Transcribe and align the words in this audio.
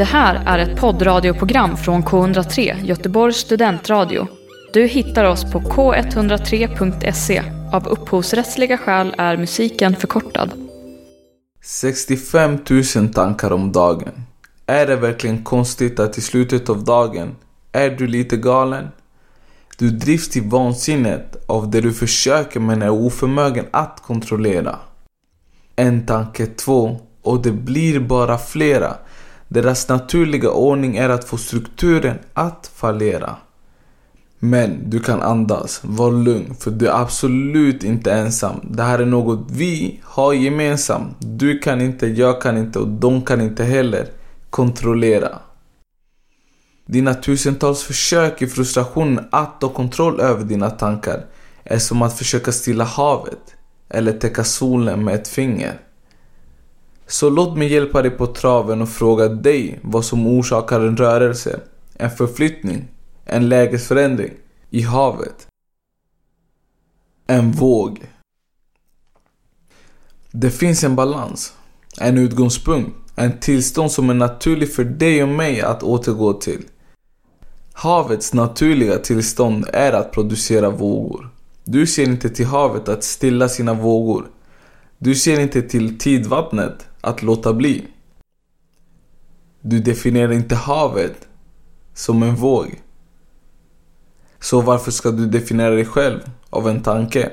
Det 0.00 0.04
här 0.04 0.42
är 0.46 0.58
ett 0.58 0.80
poddradioprogram 0.80 1.76
från 1.76 2.04
K103, 2.04 2.84
Göteborgs 2.84 3.36
studentradio. 3.36 4.26
Du 4.72 4.86
hittar 4.86 5.24
oss 5.24 5.52
på 5.52 5.60
k103.se. 5.60 7.42
Av 7.72 7.88
upphovsrättsliga 7.88 8.78
skäl 8.78 9.14
är 9.18 9.36
musiken 9.36 9.96
förkortad. 9.96 10.52
65 11.62 12.58
000 12.96 13.08
tankar 13.08 13.52
om 13.52 13.72
dagen. 13.72 14.12
Är 14.66 14.86
det 14.86 14.96
verkligen 14.96 15.44
konstigt 15.44 16.00
att 16.00 16.18
i 16.18 16.20
slutet 16.20 16.68
av 16.68 16.84
dagen 16.84 17.36
är 17.72 17.90
du 17.90 18.06
lite 18.06 18.36
galen? 18.36 18.88
Du 19.78 19.90
drivs 19.90 20.28
till 20.28 20.42
vansinnet 20.42 21.44
av 21.46 21.70
det 21.70 21.80
du 21.80 21.92
försöker 21.92 22.60
men 22.60 22.82
är 22.82 22.90
oförmögen 22.90 23.66
att 23.70 24.02
kontrollera. 24.06 24.78
En 25.76 26.06
tanke, 26.06 26.46
två 26.46 27.00
och 27.22 27.42
det 27.42 27.52
blir 27.52 28.00
bara 28.00 28.38
flera. 28.38 28.96
Deras 29.52 29.88
naturliga 29.88 30.50
ordning 30.50 30.96
är 30.96 31.08
att 31.08 31.24
få 31.24 31.36
strukturen 31.36 32.18
att 32.34 32.70
fallera. 32.74 33.36
Men 34.38 34.90
du 34.90 35.00
kan 35.00 35.22
andas, 35.22 35.80
var 35.84 36.12
lugn 36.12 36.54
för 36.54 36.70
du 36.70 36.86
är 36.86 37.00
absolut 37.00 37.84
inte 37.84 38.12
ensam. 38.12 38.60
Det 38.70 38.82
här 38.82 38.98
är 38.98 39.06
något 39.06 39.46
vi 39.50 40.00
har 40.04 40.32
gemensamt. 40.32 41.16
Du 41.18 41.58
kan 41.58 41.80
inte, 41.80 42.06
jag 42.06 42.42
kan 42.42 42.58
inte 42.58 42.78
och 42.78 42.88
de 42.88 43.22
kan 43.22 43.40
inte 43.40 43.64
heller 43.64 44.06
kontrollera. 44.50 45.38
Dina 46.86 47.14
tusentals 47.14 47.82
försök 47.82 48.42
i 48.42 48.46
frustrationen 48.46 49.28
att 49.32 49.60
ta 49.60 49.68
kontroll 49.68 50.20
över 50.20 50.44
dina 50.44 50.70
tankar 50.70 51.24
är 51.64 51.78
som 51.78 52.02
att 52.02 52.18
försöka 52.18 52.52
stilla 52.52 52.84
havet 52.84 53.56
eller 53.88 54.12
täcka 54.12 54.44
solen 54.44 55.04
med 55.04 55.14
ett 55.14 55.28
finger. 55.28 55.89
Så 57.10 57.30
låt 57.30 57.56
mig 57.56 57.72
hjälpa 57.72 58.02
dig 58.02 58.10
på 58.10 58.26
traven 58.26 58.82
och 58.82 58.88
fråga 58.88 59.28
dig 59.28 59.78
vad 59.82 60.04
som 60.04 60.26
orsakar 60.26 60.80
en 60.80 60.96
rörelse, 60.96 61.60
en 61.94 62.10
förflyttning, 62.10 62.88
en 63.24 63.48
lägesförändring 63.48 64.32
i 64.70 64.82
havet. 64.82 65.46
En 67.26 67.52
våg. 67.52 68.00
Det 70.30 70.50
finns 70.50 70.84
en 70.84 70.96
balans, 70.96 71.52
en 72.00 72.18
utgångspunkt, 72.18 72.96
en 73.16 73.40
tillstånd 73.40 73.92
som 73.92 74.10
är 74.10 74.14
naturlig 74.14 74.74
för 74.74 74.84
dig 74.84 75.22
och 75.22 75.28
mig 75.28 75.60
att 75.60 75.82
återgå 75.82 76.32
till. 76.32 76.64
Havets 77.72 78.34
naturliga 78.34 78.98
tillstånd 78.98 79.66
är 79.72 79.92
att 79.92 80.12
producera 80.12 80.70
vågor. 80.70 81.30
Du 81.64 81.86
ser 81.86 82.04
inte 82.04 82.28
till 82.28 82.46
havet 82.46 82.88
att 82.88 83.04
stilla 83.04 83.48
sina 83.48 83.74
vågor. 83.74 84.26
Du 84.98 85.14
ser 85.14 85.40
inte 85.40 85.62
till 85.62 85.98
tidvattnet 85.98 86.86
att 87.00 87.22
låta 87.22 87.52
bli. 87.52 87.86
Du 89.60 89.80
definierar 89.80 90.32
inte 90.32 90.54
havet 90.54 91.28
som 91.94 92.22
en 92.22 92.34
våg. 92.34 92.80
Så 94.40 94.60
varför 94.60 94.90
ska 94.90 95.10
du 95.10 95.26
definiera 95.26 95.70
dig 95.74 95.84
själv 95.84 96.20
av 96.50 96.68
en 96.68 96.82
tanke? 96.82 97.30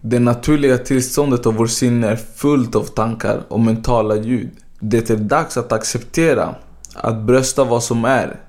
Det 0.00 0.18
naturliga 0.18 0.78
tillståndet 0.78 1.46
av 1.46 1.54
vår 1.54 1.66
sinne 1.66 2.08
är 2.08 2.16
fullt 2.16 2.74
av 2.74 2.84
tankar 2.84 3.44
och 3.48 3.60
mentala 3.60 4.16
ljud. 4.16 4.50
Det 4.80 5.10
är 5.10 5.16
dags 5.16 5.56
att 5.56 5.72
acceptera 5.72 6.54
att 6.94 7.22
brösta 7.22 7.64
vad 7.64 7.82
som 7.82 8.04
är. 8.04 8.40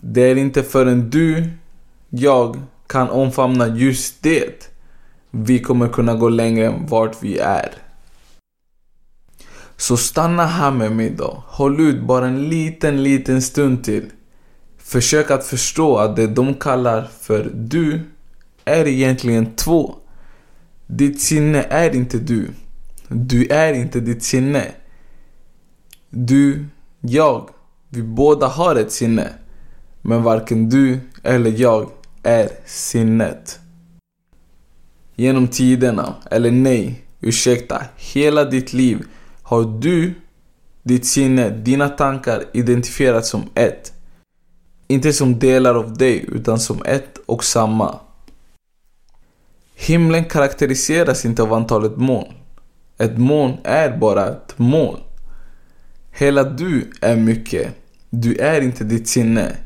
Det 0.00 0.20
är 0.22 0.36
inte 0.36 0.62
förrän 0.62 1.10
du, 1.10 1.50
jag, 2.10 2.62
kan 2.86 3.10
omfamna 3.10 3.68
just 3.68 4.22
det 4.22 4.71
vi 5.34 5.58
kommer 5.58 5.88
kunna 5.88 6.14
gå 6.14 6.28
längre 6.28 6.66
än 6.66 6.86
vart 6.86 7.22
vi 7.22 7.38
är. 7.38 7.74
Så 9.76 9.96
stanna 9.96 10.46
här 10.46 10.70
med 10.70 10.92
mig 10.92 11.10
då. 11.10 11.44
Håll 11.46 11.80
ut 11.80 12.02
bara 12.02 12.26
en 12.26 12.48
liten, 12.48 13.02
liten 13.02 13.42
stund 13.42 13.84
till. 13.84 14.10
Försök 14.78 15.30
att 15.30 15.46
förstå 15.46 15.96
att 15.96 16.16
det 16.16 16.26
de 16.26 16.54
kallar 16.54 17.08
för 17.20 17.50
du 17.54 18.00
är 18.64 18.88
egentligen 18.88 19.54
två. 19.56 19.94
Ditt 20.86 21.20
sinne 21.20 21.62
är 21.62 21.94
inte 21.94 22.18
du. 22.18 22.48
Du 23.08 23.46
är 23.46 23.72
inte 23.72 24.00
ditt 24.00 24.22
sinne. 24.22 24.66
Du, 26.10 26.66
jag, 27.00 27.50
vi 27.88 28.02
båda 28.02 28.46
har 28.46 28.76
ett 28.76 28.92
sinne. 28.92 29.28
Men 30.02 30.22
varken 30.22 30.68
du 30.68 31.00
eller 31.22 31.50
jag 31.50 31.90
är 32.22 32.48
sinnet. 32.66 33.60
Genom 35.16 35.48
tiderna, 35.48 36.14
eller 36.30 36.50
nej, 36.50 37.04
ursäkta, 37.20 37.82
hela 37.96 38.44
ditt 38.44 38.72
liv 38.72 39.04
har 39.42 39.80
du, 39.80 40.14
ditt 40.82 41.06
sinne, 41.06 41.48
dina 41.48 41.88
tankar 41.88 42.44
identifierats 42.52 43.28
som 43.28 43.42
ett. 43.54 43.92
Inte 44.88 45.12
som 45.12 45.38
delar 45.38 45.74
av 45.74 45.96
dig, 45.96 46.24
utan 46.32 46.60
som 46.60 46.82
ett 46.84 47.18
och 47.26 47.44
samma. 47.44 47.98
Himlen 49.74 50.24
karaktäriseras 50.24 51.24
inte 51.24 51.42
av 51.42 51.52
antalet 51.52 51.96
moln. 51.96 52.32
Ett 52.98 53.18
moln 53.18 53.56
är 53.64 53.96
bara 53.96 54.28
ett 54.28 54.58
moln. 54.58 55.00
Hela 56.12 56.44
du 56.44 56.90
är 57.00 57.16
mycket. 57.16 57.74
Du 58.10 58.36
är 58.36 58.60
inte 58.60 58.84
ditt 58.84 59.08
sinne. 59.08 59.56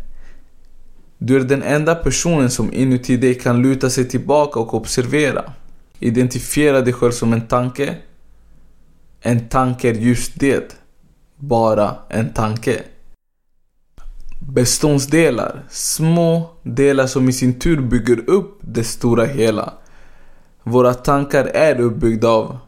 Du 1.19 1.37
är 1.37 1.41
den 1.41 1.63
enda 1.63 1.95
personen 1.95 2.51
som 2.51 2.73
inuti 2.73 3.17
dig 3.17 3.35
kan 3.35 3.63
luta 3.63 3.91
sig 3.91 4.09
tillbaka 4.09 4.61
och 4.61 4.75
observera. 4.75 5.53
Identifiera 5.99 6.81
dig 6.81 6.93
själv 6.93 7.13
som 7.13 7.33
en 7.33 7.47
tanke. 7.47 7.97
En 9.21 9.49
tanke 9.49 9.91
är 9.91 9.95
just 9.95 10.41
det. 10.41 10.77
Bara 11.37 11.97
en 12.09 12.33
tanke. 12.33 12.83
Beståndsdelar. 14.41 15.65
Små 15.71 16.51
delar 16.63 17.07
som 17.07 17.29
i 17.29 17.33
sin 17.33 17.59
tur 17.59 17.81
bygger 17.81 18.31
upp 18.31 18.59
det 18.61 18.85
stora 18.85 19.25
hela. 19.25 19.73
Våra 20.63 20.95
tankar 20.95 21.45
är 21.45 21.81
uppbyggda 21.81 22.29
av 22.29 22.59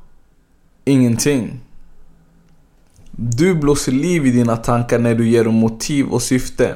ingenting. 0.84 1.60
Du 3.10 3.54
blåser 3.54 3.92
liv 3.92 4.26
i 4.26 4.30
dina 4.30 4.56
tankar 4.56 4.98
när 4.98 5.14
du 5.14 5.28
ger 5.28 5.44
dem 5.44 5.54
motiv 5.54 6.06
och 6.06 6.22
syfte. 6.22 6.74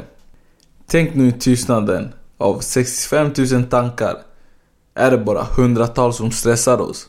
Tänk 0.93 1.15
nu 1.15 1.29
i 1.29 1.33
tystnaden. 1.33 2.13
Av 2.39 2.61
65 2.61 3.31
000 3.53 3.65
tankar 3.65 4.17
är 4.95 5.11
det 5.11 5.19
bara 5.19 5.43
hundratals 5.43 6.17
som 6.17 6.31
stressar 6.31 6.81
oss. 6.81 7.09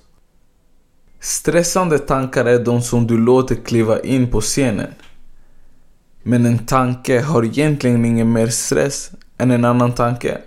Stressande 1.19 1.99
tankar 1.99 2.45
är 2.45 2.59
de 2.59 2.81
som 2.81 3.07
du 3.07 3.17
låter 3.17 3.55
kliva 3.55 3.99
in 3.99 4.31
på 4.31 4.41
scenen. 4.41 4.94
Men 6.23 6.45
en 6.45 6.66
tanke 6.66 7.21
har 7.21 7.45
egentligen 7.45 8.05
ingen 8.05 8.31
mer 8.31 8.47
stress 8.47 9.11
än 9.38 9.51
en 9.51 9.66
annan 9.66 9.94
tanke. 9.94 10.38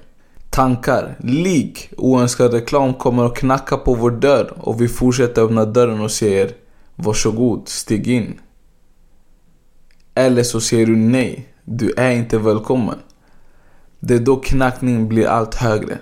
Tankar, 0.50 1.16
lik 1.18 1.90
oönskad 1.96 2.54
reklam 2.54 2.94
kommer 2.94 3.24
att 3.24 3.36
knacka 3.36 3.76
på 3.76 3.94
vår 3.94 4.10
dörr 4.10 4.52
och 4.56 4.80
vi 4.80 4.88
fortsätter 4.88 5.42
öppna 5.42 5.64
dörren 5.64 6.00
och 6.00 6.10
säger 6.10 6.50
Varsågod, 6.94 7.68
stig 7.68 8.08
in. 8.08 8.40
Eller 10.14 10.42
så 10.42 10.60
säger 10.60 10.86
du 10.86 10.96
nej, 10.96 11.48
du 11.64 11.92
är 11.96 12.10
inte 12.10 12.38
välkommen. 12.38 12.98
Det 14.00 14.14
är 14.14 14.18
då 14.18 14.36
knackningen 14.36 15.08
blir 15.08 15.26
allt 15.26 15.54
högre. 15.54 15.98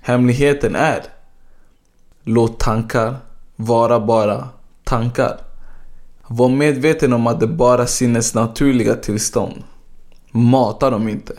Hemligheten 0.00 0.76
är 0.76 1.02
Låt 2.24 2.60
tankar 2.60 3.16
vara 3.56 4.00
bara 4.00 4.48
tankar. 4.84 5.40
Var 6.26 6.48
medveten 6.48 7.12
om 7.12 7.26
att 7.26 7.40
det 7.40 7.46
bara 7.46 7.82
är 7.82 7.86
sinnets 7.86 8.34
naturliga 8.34 8.94
tillstånd. 8.94 9.64
Mata 10.30 10.90
dem 10.90 11.08
inte. 11.08 11.32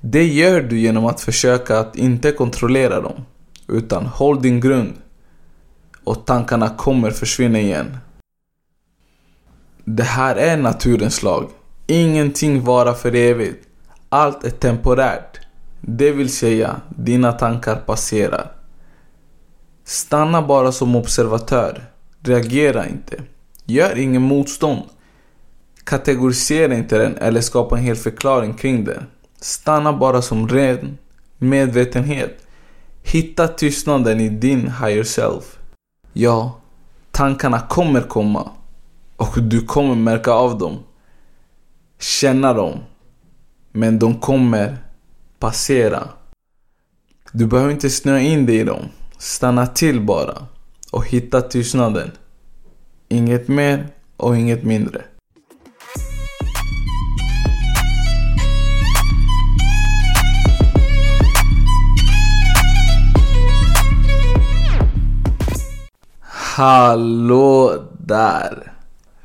Det 0.00 0.24
gör 0.24 0.60
du 0.60 0.78
genom 0.78 1.06
att 1.06 1.20
försöka 1.20 1.78
att 1.78 1.96
inte 1.96 2.32
kontrollera 2.32 3.00
dem. 3.00 3.24
Utan 3.68 4.06
håll 4.06 4.42
din 4.42 4.60
grund. 4.60 4.92
Och 6.04 6.26
tankarna 6.26 6.68
kommer 6.68 7.10
försvinna 7.10 7.60
igen. 7.60 7.96
Det 9.84 10.02
här 10.02 10.36
är 10.36 10.56
naturens 10.56 11.22
lag. 11.22 11.50
Ingenting 11.86 12.64
varar 12.64 12.94
för 12.94 13.14
evigt. 13.14 13.69
Allt 14.12 14.44
är 14.44 14.50
temporärt. 14.50 15.40
Det 15.80 16.12
vill 16.12 16.32
säga, 16.32 16.80
dina 16.88 17.32
tankar 17.32 17.76
passerar. 17.76 18.52
Stanna 19.84 20.42
bara 20.42 20.72
som 20.72 20.96
observatör. 20.96 21.84
Reagera 22.20 22.88
inte. 22.88 23.22
Gör 23.64 23.98
ingen 23.98 24.22
motstånd. 24.22 24.82
Kategorisera 25.84 26.74
inte 26.74 26.98
den 26.98 27.16
eller 27.16 27.40
skapa 27.40 27.78
en 27.78 27.84
hel 27.84 27.96
förklaring 27.96 28.54
kring 28.54 28.84
den. 28.84 29.06
Stanna 29.40 29.92
bara 29.92 30.22
som 30.22 30.48
ren 30.48 30.98
medvetenhet. 31.38 32.46
Hitta 33.02 33.48
tystnaden 33.48 34.20
i 34.20 34.28
din 34.28 34.60
higher 34.60 35.04
self. 35.04 35.58
Ja, 36.12 36.60
tankarna 37.10 37.60
kommer 37.60 38.00
komma. 38.00 38.50
Och 39.16 39.42
du 39.42 39.60
kommer 39.60 39.94
märka 39.94 40.32
av 40.32 40.58
dem. 40.58 40.78
Känna 41.98 42.52
dem. 42.54 42.78
Men 43.72 43.98
de 43.98 44.20
kommer 44.20 44.76
passera. 45.38 46.08
Du 47.32 47.46
behöver 47.46 47.70
inte 47.70 47.90
snöa 47.90 48.20
in 48.20 48.46
dig 48.46 48.56
i 48.56 48.64
dem. 48.64 48.84
Stanna 49.18 49.66
till 49.66 50.00
bara 50.00 50.46
och 50.90 51.06
hitta 51.06 51.40
tystnaden. 51.40 52.10
Inget 53.08 53.48
mer 53.48 53.88
och 54.16 54.36
inget 54.36 54.64
mindre. 54.64 55.02
Hallå 66.56 67.84
där! 67.98 68.72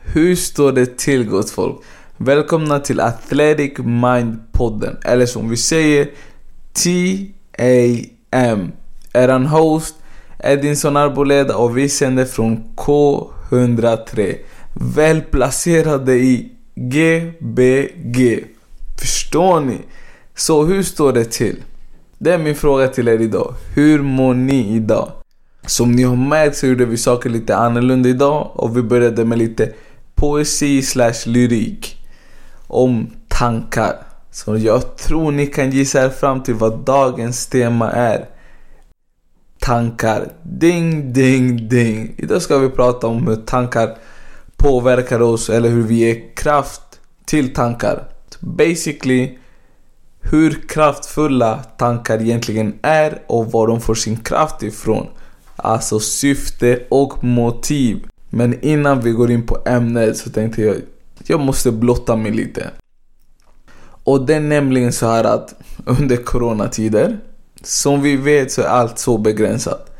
Hur 0.01 0.36
står 0.36 0.71
det 0.71 0.97
till 0.97 1.30
gott 1.30 1.50
folk? 1.50 1.81
Välkomna 2.17 2.79
till 2.79 3.00
Athletic 3.00 3.73
Mind-podden, 3.77 4.97
eller 5.03 5.25
som 5.25 5.50
vi 5.50 5.57
säger 5.57 6.09
TAM. 6.73 8.71
Eran 9.13 9.45
host 9.45 9.95
Edinson 10.39 10.97
Arboleda 10.97 11.56
och 11.56 11.77
vi 11.77 11.89
sänder 11.89 12.25
från 12.25 12.63
K103. 12.75 14.35
Välplacerade 14.73 16.13
i 16.13 16.51
GBG. 16.75 18.44
Förstår 19.00 19.59
ni? 19.59 19.77
Så 20.35 20.63
hur 20.63 20.83
står 20.83 21.13
det 21.13 21.25
till? 21.25 21.63
Det 22.18 22.33
är 22.33 22.38
min 22.38 22.56
fråga 22.56 22.88
till 22.88 23.07
er 23.07 23.21
idag. 23.21 23.53
Hur 23.73 24.01
mår 24.01 24.33
ni 24.33 24.75
idag? 24.75 25.11
Som 25.65 25.91
ni 25.91 26.03
har 26.03 26.15
märkt 26.15 26.57
så 26.57 26.68
gjorde 26.68 26.85
vi 26.85 26.97
saker 26.97 27.29
lite 27.29 27.56
annorlunda 27.56 28.09
idag 28.09 28.51
och 28.53 28.77
vi 28.77 28.81
började 28.81 29.25
med 29.25 29.38
lite 29.38 29.73
poesi 30.15 30.81
slash 30.81 31.25
lyrik 31.25 31.94
om 32.67 33.07
tankar. 33.27 33.95
Så 34.31 34.57
jag 34.57 34.97
tror 34.97 35.31
ni 35.31 35.47
kan 35.47 35.71
gissa 35.71 36.06
er 36.06 36.09
fram 36.09 36.44
till 36.44 36.53
vad 36.53 36.79
dagens 36.79 37.47
tema 37.47 37.91
är. 37.91 38.25
Tankar. 39.59 40.31
Ding, 40.44 41.13
ding, 41.13 41.69
ding. 41.69 42.15
Idag 42.17 42.41
ska 42.41 42.57
vi 42.57 42.69
prata 42.69 43.07
om 43.07 43.27
hur 43.27 43.35
tankar 43.35 43.97
påverkar 44.57 45.21
oss 45.21 45.50
eller 45.50 45.69
hur 45.69 45.83
vi 45.83 45.95
ger 45.95 46.35
kraft 46.35 46.81
till 47.25 47.53
tankar. 47.53 48.03
Basically 48.39 49.38
hur 50.31 50.68
kraftfulla 50.68 51.63
tankar 51.77 52.21
egentligen 52.21 52.73
är 52.81 53.21
och 53.27 53.51
var 53.51 53.68
de 53.68 53.81
får 53.81 53.95
sin 53.95 54.18
kraft 54.18 54.63
ifrån. 54.63 55.07
Alltså 55.56 56.00
syfte 56.00 56.79
och 56.89 57.23
motiv. 57.23 58.07
Men 58.29 58.59
innan 58.61 59.01
vi 59.01 59.11
går 59.11 59.31
in 59.31 59.45
på 59.45 59.57
ämnet 59.65 60.18
så 60.18 60.29
tänkte 60.29 60.61
jag 60.61 60.75
jag 61.23 61.39
måste 61.39 61.71
blotta 61.71 62.15
mig 62.15 62.31
lite. 62.31 62.69
Och 64.03 64.25
det 64.25 64.35
är 64.35 64.39
nämligen 64.39 64.94
så 64.94 65.07
här 65.07 65.23
att 65.23 65.56
under 65.85 66.17
coronatider, 66.17 67.19
som 67.63 68.01
vi 68.01 68.15
vet 68.15 68.51
så 68.51 68.62
är 68.62 68.65
allt 68.65 69.00
så 69.00 69.17
begränsat. 69.17 69.97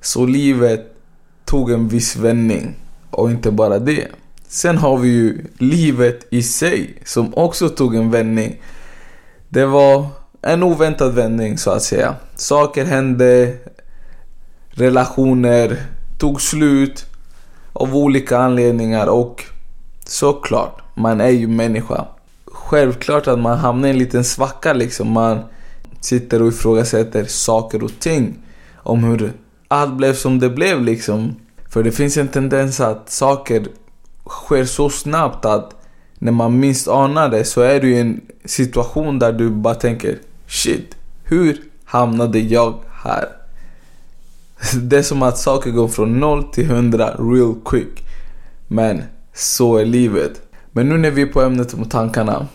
Så 0.00 0.26
livet 0.26 0.96
tog 1.44 1.70
en 1.70 1.88
viss 1.88 2.16
vändning. 2.16 2.74
Och 3.10 3.30
inte 3.30 3.50
bara 3.50 3.78
det. 3.78 4.08
Sen 4.48 4.78
har 4.78 4.98
vi 4.98 5.08
ju 5.08 5.44
livet 5.58 6.26
i 6.30 6.42
sig 6.42 7.02
som 7.04 7.34
också 7.34 7.68
tog 7.68 7.94
en 7.94 8.10
vändning. 8.10 8.60
Det 9.48 9.66
var 9.66 10.06
en 10.42 10.62
oväntad 10.62 11.14
vändning 11.14 11.58
så 11.58 11.70
att 11.70 11.82
säga. 11.82 12.14
Saker 12.36 12.84
hände, 12.84 13.56
relationer 14.70 15.82
tog 16.18 16.40
slut 16.40 17.06
av 17.72 17.96
olika 17.96 18.38
anledningar 18.38 19.06
och 19.06 19.44
såklart, 20.04 20.82
man 20.94 21.20
är 21.20 21.28
ju 21.28 21.48
människa. 21.48 22.04
Självklart 22.46 23.26
att 23.26 23.38
man 23.38 23.58
hamnar 23.58 23.88
i 23.88 23.90
en 23.90 23.98
liten 23.98 24.24
svacka 24.24 24.72
liksom. 24.72 25.12
Man 25.12 25.38
sitter 26.00 26.42
och 26.42 26.48
ifrågasätter 26.48 27.24
saker 27.24 27.84
och 27.84 27.98
ting. 27.98 28.38
Om 28.76 29.04
hur 29.04 29.32
allt 29.68 29.96
blev 29.96 30.14
som 30.14 30.38
det 30.38 30.50
blev 30.50 30.82
liksom. 30.82 31.36
För 31.68 31.82
det 31.82 31.92
finns 31.92 32.16
en 32.16 32.28
tendens 32.28 32.80
att 32.80 33.10
saker 33.10 33.66
sker 34.26 34.64
så 34.64 34.90
snabbt 34.90 35.44
att 35.44 35.74
när 36.18 36.32
man 36.32 36.60
minst 36.60 36.88
anar 36.88 37.28
det 37.28 37.44
så 37.44 37.60
är 37.60 37.80
du 37.80 37.94
i 37.94 38.00
en 38.00 38.20
situation 38.44 39.18
där 39.18 39.32
du 39.32 39.50
bara 39.50 39.74
tänker 39.74 40.18
Shit, 40.46 40.96
hur 41.24 41.60
hamnade 41.84 42.38
jag 42.38 42.74
här? 43.02 43.28
Det 44.82 44.96
är 44.96 45.02
som 45.02 45.22
att 45.22 45.38
saker 45.38 45.70
går 45.70 45.88
från 45.88 46.20
0 46.20 46.44
till 46.44 46.70
100 46.70 47.14
real 47.18 47.54
quick. 47.64 48.08
Men 48.68 49.02
så 49.34 49.76
är 49.76 49.84
livet. 49.84 50.42
Men 50.72 50.88
nu 50.88 50.98
när 50.98 51.10
vi 51.10 51.22
är 51.22 51.26
på 51.26 51.42
ämnet 51.42 51.74
om 51.74 51.84
tankarna 51.84 52.46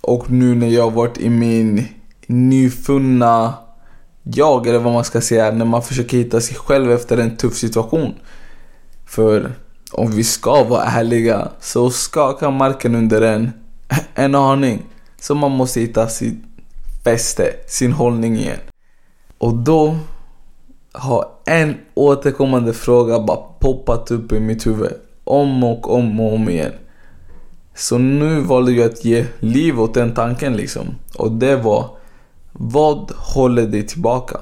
och 0.00 0.30
nu 0.30 0.54
när 0.54 0.68
jag 0.68 0.92
varit 0.92 1.18
i 1.18 1.30
min 1.30 1.88
nyfunna 2.26 3.54
jag, 4.22 4.66
eller 4.66 4.78
vad 4.78 4.92
man 4.92 5.04
ska 5.04 5.20
säga, 5.20 5.50
när 5.50 5.64
man 5.64 5.82
försöker 5.82 6.16
hitta 6.16 6.40
sig 6.40 6.56
själv 6.56 6.90
efter 6.90 7.18
en 7.18 7.36
tuff 7.36 7.54
situation. 7.54 8.14
För 9.06 9.52
om 9.92 10.10
vi 10.10 10.24
ska 10.24 10.64
vara 10.64 10.82
ärliga 10.82 11.48
så 11.60 11.90
skakar 11.90 12.50
marken 12.50 12.94
under 12.94 13.22
en, 13.22 13.50
en 14.14 14.34
aning. 14.34 14.82
Så 15.20 15.34
man 15.34 15.50
måste 15.50 15.80
hitta 15.80 16.08
sitt 16.08 16.44
fäste, 17.04 17.52
sin 17.66 17.92
hållning 17.92 18.36
igen. 18.36 18.58
Och 19.38 19.54
då 19.54 19.96
har 20.92 21.28
en 21.44 21.74
återkommande 21.94 22.72
fråga 22.72 23.20
bara 23.20 23.40
poppat 23.60 24.10
upp 24.10 24.32
i 24.32 24.40
mitt 24.40 24.66
huvud. 24.66 24.92
Om 25.26 25.64
och 25.64 25.94
om 25.94 26.20
och 26.20 26.34
om 26.34 26.48
igen. 26.48 26.72
Så 27.74 27.98
nu 27.98 28.40
valde 28.40 28.72
jag 28.72 28.90
att 28.90 29.04
ge 29.04 29.26
liv 29.40 29.80
åt 29.80 29.94
den 29.94 30.14
tanken 30.14 30.56
liksom. 30.56 30.86
Och 31.14 31.32
det 31.32 31.56
var 31.56 31.90
Vad 32.52 33.10
håller 33.10 33.66
dig 33.66 33.86
tillbaka? 33.86 34.40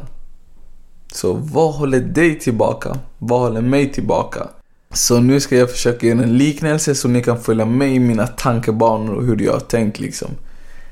Så 1.12 1.32
vad 1.32 1.75
håller 1.75 2.00
dig 2.00 2.38
tillbaka? 2.38 2.98
Vad 3.19 3.40
håller 3.40 3.60
mig 3.60 3.92
tillbaka? 3.92 4.48
Så 4.94 5.20
nu 5.20 5.40
ska 5.40 5.56
jag 5.56 5.70
försöka 5.70 6.06
göra 6.06 6.22
en 6.22 6.38
liknelse 6.38 6.94
så 6.94 7.08
ni 7.08 7.22
kan 7.22 7.40
följa 7.40 7.64
med 7.64 7.94
i 7.94 7.98
mina 7.98 8.26
tankebanor 8.26 9.14
och 9.14 9.25
hur 9.25 9.42
jag 9.42 9.52
har 9.52 9.60
tänkt 9.60 10.00
liksom. 10.00 10.28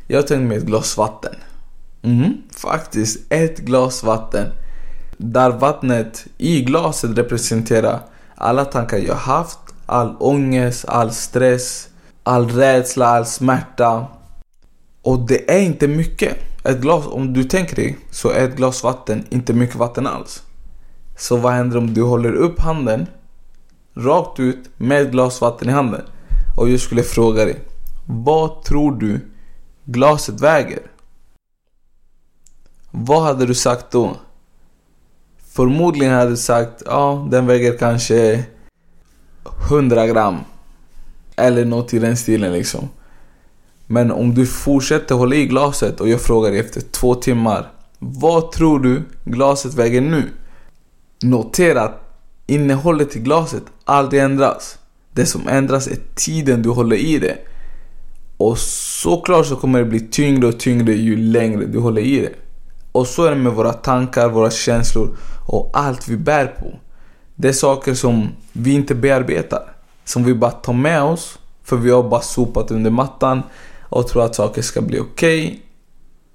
Jag 0.07 0.19
har 0.19 0.23
tänkt 0.23 0.49
mig 0.49 0.57
ett 0.57 0.65
glas 0.65 0.97
vatten. 0.97 1.35
Mm, 2.03 2.33
faktiskt 2.57 3.33
ett 3.33 3.59
glas 3.59 4.03
vatten. 4.03 4.47
Där 5.17 5.51
vattnet 5.51 6.27
i 6.39 6.63
glaset 6.63 7.19
representerar 7.19 8.01
alla 8.35 8.65
tankar 8.65 8.99
jag 8.99 9.15
haft, 9.15 9.59
all 9.93 10.17
ångest, 10.21 10.85
all 10.89 11.13
stress, 11.13 11.89
all 12.23 12.49
rädsla, 12.49 13.07
all 13.07 13.27
smärta. 13.27 14.07
Och 15.03 15.19
det 15.19 15.55
är 15.55 15.61
inte 15.61 15.89
mycket. 15.89 16.37
Ett 16.65 16.81
glas, 16.81 17.07
om 17.07 17.33
du 17.33 17.45
tänker 17.45 17.77
dig, 17.77 17.99
så 18.11 18.31
är 18.31 18.45
ett 18.45 18.57
glas 18.57 18.83
vatten 18.83 19.27
inte 19.31 19.53
mycket 19.53 19.77
vatten 19.77 20.07
alls. 20.07 20.43
Så 21.17 21.37
vad 21.37 21.53
händer 21.53 21.79
om 21.79 21.95
du 21.95 22.03
håller 22.03 22.33
upp 22.33 22.61
handen 22.61 23.07
rakt 23.95 24.41
ut 24.41 24.71
med 24.77 25.03
ett 25.03 25.11
glas 25.11 25.41
vatten 25.41 25.69
i 25.69 25.73
handen 25.73 26.03
och 26.57 26.71
jag 26.71 26.81
skulle 26.81 27.03
fråga 27.03 27.45
dig 27.45 27.61
Vad 28.07 28.63
tror 28.63 28.93
du 28.93 29.21
glaset 29.85 30.41
väger? 30.41 30.81
Vad 32.91 33.23
hade 33.23 33.47
du 33.47 33.55
sagt 33.55 33.91
då? 33.91 34.17
Förmodligen 35.53 36.15
hade 36.15 36.31
du 36.31 36.37
sagt 36.37 36.83
ja, 36.87 37.29
den 37.31 37.47
väger 37.47 37.79
kanske 37.79 38.45
100 39.71 40.07
gram. 40.07 40.37
Eller 41.37 41.65
något 41.65 41.95
i 41.95 41.99
den 41.99 42.17
stilen 42.17 42.53
liksom. 42.53 42.89
Men 43.87 44.11
om 44.11 44.35
du 44.35 44.47
fortsätter 44.47 45.15
hålla 45.15 45.35
i 45.35 45.47
glaset 45.47 46.01
och 46.01 46.09
jag 46.09 46.21
frågar 46.21 46.51
dig 46.51 46.61
efter 46.61 46.81
två 46.81 47.15
timmar. 47.15 47.73
Vad 47.99 48.53
tror 48.53 48.79
du 48.79 49.03
glaset 49.25 49.75
väger 49.75 50.01
nu? 50.01 50.25
Notera 51.23 51.83
att 51.83 52.19
innehållet 52.47 53.17
i 53.17 53.19
glaset 53.19 53.63
aldrig 53.85 54.23
ändras. 54.23 54.79
Det 55.13 55.27
som 55.27 55.49
ändras 55.49 55.87
är 55.87 55.99
tiden 56.15 56.63
du 56.63 56.69
håller 56.69 56.97
i 56.97 57.19
det. 57.19 57.39
Och 58.37 58.59
såklart 58.59 59.47
så 59.47 59.57
kommer 59.57 59.79
det 59.79 59.85
bli 59.85 60.01
tyngre 60.01 60.47
och 60.47 60.61
tyngre 60.61 60.93
ju 60.93 61.17
längre 61.17 61.67
du 61.67 61.79
håller 61.79 62.03
i 62.03 62.21
det. 62.21 62.33
Och 62.93 63.07
så 63.07 63.25
är 63.25 63.31
det 63.31 63.37
med 63.37 63.53
våra 63.53 63.73
tankar, 63.73 64.29
våra 64.29 64.51
känslor 64.51 65.17
och 65.47 65.71
allt 65.75 66.09
vi 66.09 66.17
bär 66.17 66.47
på. 66.47 66.79
Det 67.43 67.49
är 67.49 67.53
saker 67.53 67.95
som 67.95 68.29
vi 68.53 68.73
inte 68.73 68.95
bearbetar. 68.95 69.63
Som 70.05 70.25
vi 70.25 70.35
bara 70.35 70.51
tar 70.51 70.73
med 70.73 71.03
oss 71.03 71.39
för 71.63 71.77
vi 71.77 71.91
har 71.91 72.03
bara 72.03 72.21
sopat 72.21 72.71
under 72.71 72.91
mattan 72.91 73.43
och 73.83 74.09
tror 74.09 74.25
att 74.25 74.35
saker 74.35 74.63
ska 74.63 74.81
bli 74.81 75.01
okej. 75.01 75.47
Okay. 75.47 75.59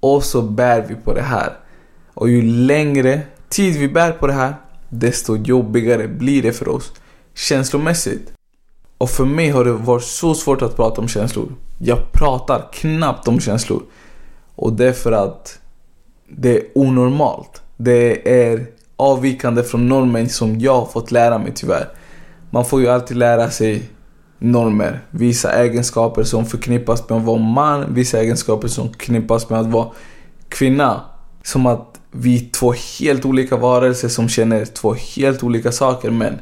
Och 0.00 0.24
så 0.24 0.42
bär 0.42 0.86
vi 0.88 0.94
på 0.94 1.14
det 1.14 1.22
här. 1.22 1.52
Och 2.14 2.28
ju 2.28 2.42
längre 2.42 3.20
tid 3.48 3.76
vi 3.76 3.88
bär 3.88 4.12
på 4.12 4.26
det 4.26 4.32
här, 4.32 4.54
desto 4.88 5.36
jobbigare 5.36 6.08
blir 6.08 6.42
det 6.42 6.52
för 6.52 6.68
oss 6.68 6.92
känslomässigt. 7.34 8.32
Och 8.98 9.10
för 9.10 9.24
mig 9.24 9.48
har 9.48 9.64
det 9.64 9.72
varit 9.72 10.04
så 10.04 10.34
svårt 10.34 10.62
att 10.62 10.76
prata 10.76 11.00
om 11.00 11.08
känslor. 11.08 11.48
Jag 11.78 12.12
pratar 12.12 12.68
knappt 12.72 13.28
om 13.28 13.40
känslor. 13.40 13.82
Och 14.54 14.72
det 14.72 14.88
är 14.88 14.92
för 14.92 15.12
att 15.12 15.58
det 16.28 16.56
är 16.56 16.64
onormalt. 16.74 17.62
Det 17.76 18.28
är 18.42 18.77
avvikande 18.98 19.62
från 19.62 19.88
normen 19.88 20.28
som 20.28 20.60
jag 20.60 20.74
har 20.74 20.86
fått 20.86 21.10
lära 21.10 21.38
mig 21.38 21.52
tyvärr. 21.54 21.88
Man 22.50 22.64
får 22.64 22.80
ju 22.80 22.88
alltid 22.88 23.16
lära 23.16 23.50
sig 23.50 23.82
normer. 24.38 25.00
Vissa 25.10 25.52
egenskaper 25.52 26.22
som 26.22 26.46
förknippas 26.46 27.08
med 27.08 27.18
att 27.18 27.24
vara 27.24 27.38
man, 27.38 27.94
vissa 27.94 28.20
egenskaper 28.20 28.68
som 28.68 28.88
förknippas 28.88 29.50
med 29.50 29.60
att 29.60 29.66
vara 29.66 29.88
kvinna. 30.48 31.00
Som 31.42 31.66
att 31.66 32.00
vi 32.10 32.36
är 32.36 32.50
två 32.50 32.74
helt 33.00 33.24
olika 33.24 33.56
varelser 33.56 34.08
som 34.08 34.28
känner 34.28 34.64
två 34.64 34.94
helt 35.16 35.42
olika 35.42 35.72
saker 35.72 36.10
men 36.10 36.38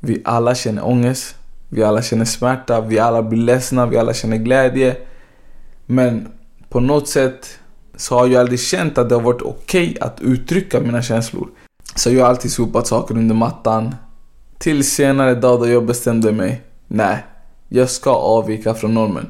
vi 0.00 0.22
alla 0.24 0.54
känner 0.54 0.86
ångest. 0.86 1.36
Vi 1.68 1.84
alla 1.84 2.02
känner 2.02 2.24
smärta, 2.24 2.80
vi 2.80 2.98
alla 2.98 3.22
blir 3.22 3.38
ledsna, 3.38 3.86
vi 3.86 3.98
alla 3.98 4.14
känner 4.14 4.36
glädje. 4.36 4.96
Men 5.86 6.28
på 6.68 6.80
något 6.80 7.08
sätt 7.08 7.58
så 7.96 8.14
har 8.14 8.26
jag 8.26 8.40
aldrig 8.40 8.60
känt 8.60 8.98
att 8.98 9.08
det 9.08 9.14
har 9.14 9.22
varit 9.22 9.42
okej 9.42 9.90
okay 9.90 9.98
att 10.00 10.20
uttrycka 10.20 10.80
mina 10.80 11.02
känslor. 11.02 11.48
Så 11.94 12.10
jag 12.10 12.22
har 12.22 12.30
alltid 12.30 12.52
sopat 12.52 12.86
saker 12.86 13.16
under 13.16 13.34
mattan. 13.34 13.94
Till 14.58 14.84
senare 14.84 15.34
dag 15.34 15.60
då 15.60 15.68
jag 15.68 15.86
bestämde 15.86 16.32
mig. 16.32 16.62
Nej, 16.88 17.24
jag 17.68 17.90
ska 17.90 18.10
avvika 18.10 18.74
från 18.74 18.94
normen. 18.94 19.26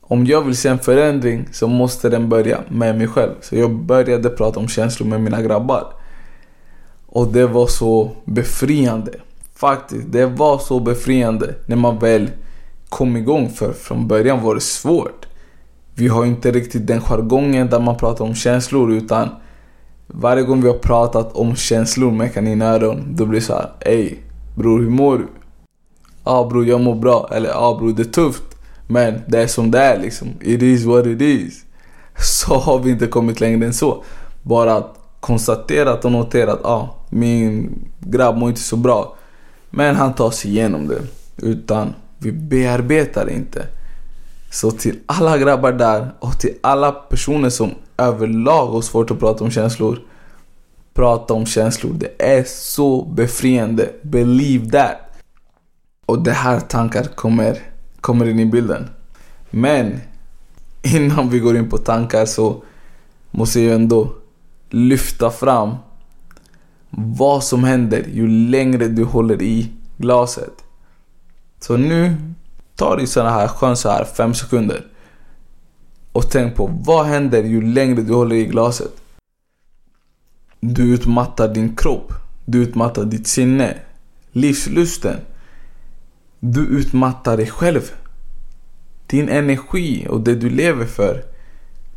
Om 0.00 0.26
jag 0.26 0.42
vill 0.42 0.56
se 0.56 0.68
en 0.68 0.78
förändring 0.78 1.48
så 1.52 1.66
måste 1.66 2.08
den 2.08 2.28
börja 2.28 2.60
med 2.68 2.98
mig 2.98 3.08
själv. 3.08 3.32
Så 3.40 3.56
jag 3.56 3.74
började 3.74 4.28
prata 4.30 4.60
om 4.60 4.68
känslor 4.68 5.08
med 5.08 5.20
mina 5.20 5.42
grabbar. 5.42 5.92
Och 7.06 7.26
det 7.26 7.46
var 7.46 7.66
så 7.66 8.10
befriande. 8.24 9.12
Faktiskt, 9.54 10.12
det 10.12 10.26
var 10.26 10.58
så 10.58 10.80
befriande 10.80 11.54
när 11.66 11.76
man 11.76 11.98
väl 11.98 12.30
kom 12.88 13.16
igång. 13.16 13.50
För 13.50 13.72
från 13.72 14.08
början 14.08 14.42
var 14.42 14.54
det 14.54 14.60
svårt. 14.60 15.26
Vi 15.94 16.08
har 16.08 16.24
inte 16.24 16.50
riktigt 16.50 16.86
den 16.86 17.00
jargongen 17.00 17.70
där 17.70 17.80
man 17.80 17.96
pratar 17.96 18.24
om 18.24 18.34
känslor 18.34 18.92
utan 18.92 19.28
varje 20.12 20.42
gång 20.42 20.62
vi 20.62 20.68
har 20.68 20.78
pratat 20.78 21.32
om 21.32 21.56
känslor 21.56 22.10
med 22.10 22.34
kaninöron 22.34 23.04
då 23.08 23.26
blir 23.26 23.40
det 23.40 23.46
så 23.46 23.54
här. 23.54 23.70
Ey 23.80 24.14
bror 24.54 24.80
hur 24.80 24.90
mår 24.90 25.18
du? 25.18 25.26
Ja 26.24 26.32
ah, 26.32 26.48
bror 26.48 26.66
jag 26.66 26.80
mår 26.80 26.94
bra. 26.94 27.30
Eller 27.32 27.48
ja 27.48 27.56
ah, 27.56 27.78
bror 27.78 27.92
det 27.92 28.02
är 28.02 28.04
tufft. 28.04 28.42
Men 28.86 29.20
det 29.26 29.42
är 29.42 29.46
som 29.46 29.70
det 29.70 29.78
är 29.78 29.98
liksom. 29.98 30.28
It 30.40 30.62
is 30.62 30.84
what 30.84 31.06
it 31.06 31.20
is. 31.20 31.64
Så 32.18 32.54
har 32.54 32.78
vi 32.78 32.90
inte 32.90 33.06
kommit 33.06 33.40
längre 33.40 33.66
än 33.66 33.74
så. 33.74 34.04
Bara 34.42 34.74
att 34.74 34.98
konstaterat 35.20 36.04
och 36.04 36.12
noterat 36.12 36.58
att 36.58 36.66
ah, 36.66 36.88
min 37.10 37.74
grabb 38.00 38.36
mår 38.36 38.48
inte 38.48 38.60
så 38.60 38.76
bra. 38.76 39.16
Men 39.70 39.96
han 39.96 40.14
tar 40.14 40.30
sig 40.30 40.50
igenom 40.50 40.88
det. 40.88 41.00
Utan 41.36 41.94
vi 42.18 42.32
bearbetar 42.32 43.30
inte. 43.30 43.66
Så 44.50 44.70
till 44.70 44.98
alla 45.06 45.38
grabbar 45.38 45.72
där 45.72 46.14
och 46.18 46.38
till 46.38 46.54
alla 46.60 46.92
personer 46.92 47.50
som 47.50 47.70
överlag 48.06 48.66
har 48.66 48.80
svårt 48.80 49.10
att 49.10 49.18
prata 49.18 49.44
om 49.44 49.50
känslor. 49.50 49.98
Prata 50.94 51.34
om 51.34 51.46
känslor. 51.46 51.92
Det 51.92 52.22
är 52.38 52.44
så 52.44 53.04
befriande. 53.04 53.90
Believe 54.02 54.70
that. 54.70 54.96
Och 56.06 56.22
det 56.22 56.32
här 56.32 56.60
tankar 56.60 57.04
kommer, 57.04 57.58
kommer 58.00 58.28
in 58.28 58.40
i 58.40 58.46
bilden. 58.46 58.88
Men 59.50 60.00
innan 60.82 61.28
vi 61.28 61.38
går 61.38 61.56
in 61.56 61.70
på 61.70 61.78
tankar 61.78 62.26
så 62.26 62.62
måste 63.30 63.60
jag 63.60 63.74
ändå 63.74 64.14
lyfta 64.70 65.30
fram 65.30 65.74
vad 66.90 67.44
som 67.44 67.64
händer 67.64 68.06
ju 68.12 68.28
längre 68.28 68.88
du 68.88 69.04
håller 69.04 69.42
i 69.42 69.72
glaset. 69.96 70.54
Så 71.60 71.76
nu 71.76 72.16
tar 72.76 72.96
du 72.96 73.06
sådana 73.06 73.30
här 73.30 73.48
skön 73.48 73.76
så 73.76 73.88
här 73.88 74.04
fem 74.04 74.34
sekunder. 74.34 74.86
Och 76.12 76.30
tänk 76.30 76.56
på 76.56 76.70
vad 76.84 77.06
händer 77.06 77.42
ju 77.42 77.72
längre 77.72 78.02
du 78.02 78.12
håller 78.12 78.36
i 78.36 78.46
glaset. 78.46 78.92
Du 80.60 80.94
utmattar 80.94 81.54
din 81.54 81.76
kropp. 81.76 82.12
Du 82.44 82.62
utmattar 82.62 83.04
ditt 83.04 83.26
sinne. 83.26 83.76
Livslusten. 84.32 85.16
Du 86.40 86.66
utmattar 86.66 87.36
dig 87.36 87.46
själv. 87.46 87.92
Din 89.06 89.28
energi 89.28 90.06
och 90.10 90.20
det 90.20 90.34
du 90.34 90.50
lever 90.50 90.86
för 90.86 91.22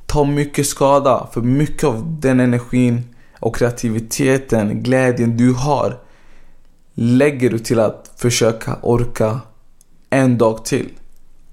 tar 0.06 0.26
mycket 0.26 0.68
skada. 0.68 1.28
För 1.32 1.42
mycket 1.42 1.84
av 1.84 2.20
den 2.20 2.40
energin 2.40 3.04
och 3.40 3.56
kreativiteten, 3.56 4.84
glädjen 4.84 5.38
du 5.38 5.54
har 5.54 6.00
lägger 6.94 7.50
du 7.50 7.60
till 7.60 7.80
att 7.80 8.12
försöka 8.18 8.78
orka 8.82 9.40
en 10.10 10.38
dag 10.38 10.66
till 10.66 10.90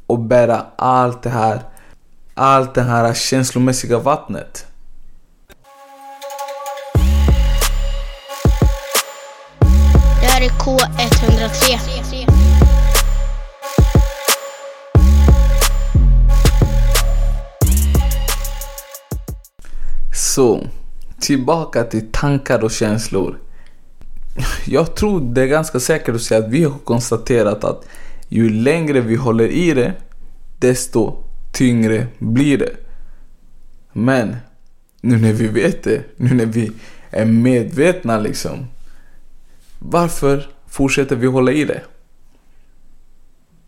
och 0.07 0.19
bära 0.19 0.67
allt 0.77 1.23
det 1.23 1.31
här, 1.31 1.63
allt 2.35 2.75
det 2.75 2.83
här 2.83 3.15
känslomässiga 3.15 3.99
vattnet. 3.99 4.67
Det 10.21 10.27
här 10.27 10.43
är 10.43 10.49
K103. 10.49 11.79
Så, 20.15 20.67
tillbaka 21.21 21.85
till 21.85 22.13
tankar 22.13 22.65
och 22.65 22.71
känslor. 22.71 23.39
Jag 24.65 24.95
tror 24.95 25.21
det 25.21 25.43
är 25.43 25.47
ganska 25.47 25.81
säkert 25.81 26.15
att 26.15 26.23
säga 26.23 26.45
att 26.45 26.51
vi 26.51 26.65
har 26.65 26.79
konstaterat 26.79 27.65
att 27.65 27.85
ju 28.29 28.51
längre 28.51 29.01
vi 29.01 29.17
håller 29.17 29.49
i 29.49 29.75
det, 29.75 29.93
desto 30.59 31.17
tyngre 31.53 32.07
blir 32.19 32.59
det. 32.59 32.77
Men 33.93 34.37
nu 35.01 35.17
när 35.17 35.33
vi 35.33 35.47
vet 35.47 35.83
det, 35.83 36.03
nu 36.17 36.35
när 36.35 36.47
vi 36.47 36.73
är 37.11 37.25
medvetna 37.25 38.19
liksom. 38.19 38.67
Varför 39.79 40.47
fortsätter 40.67 41.17
vi 41.17 41.27
hålla 41.27 41.53
i 41.53 41.65
det? 41.65 41.83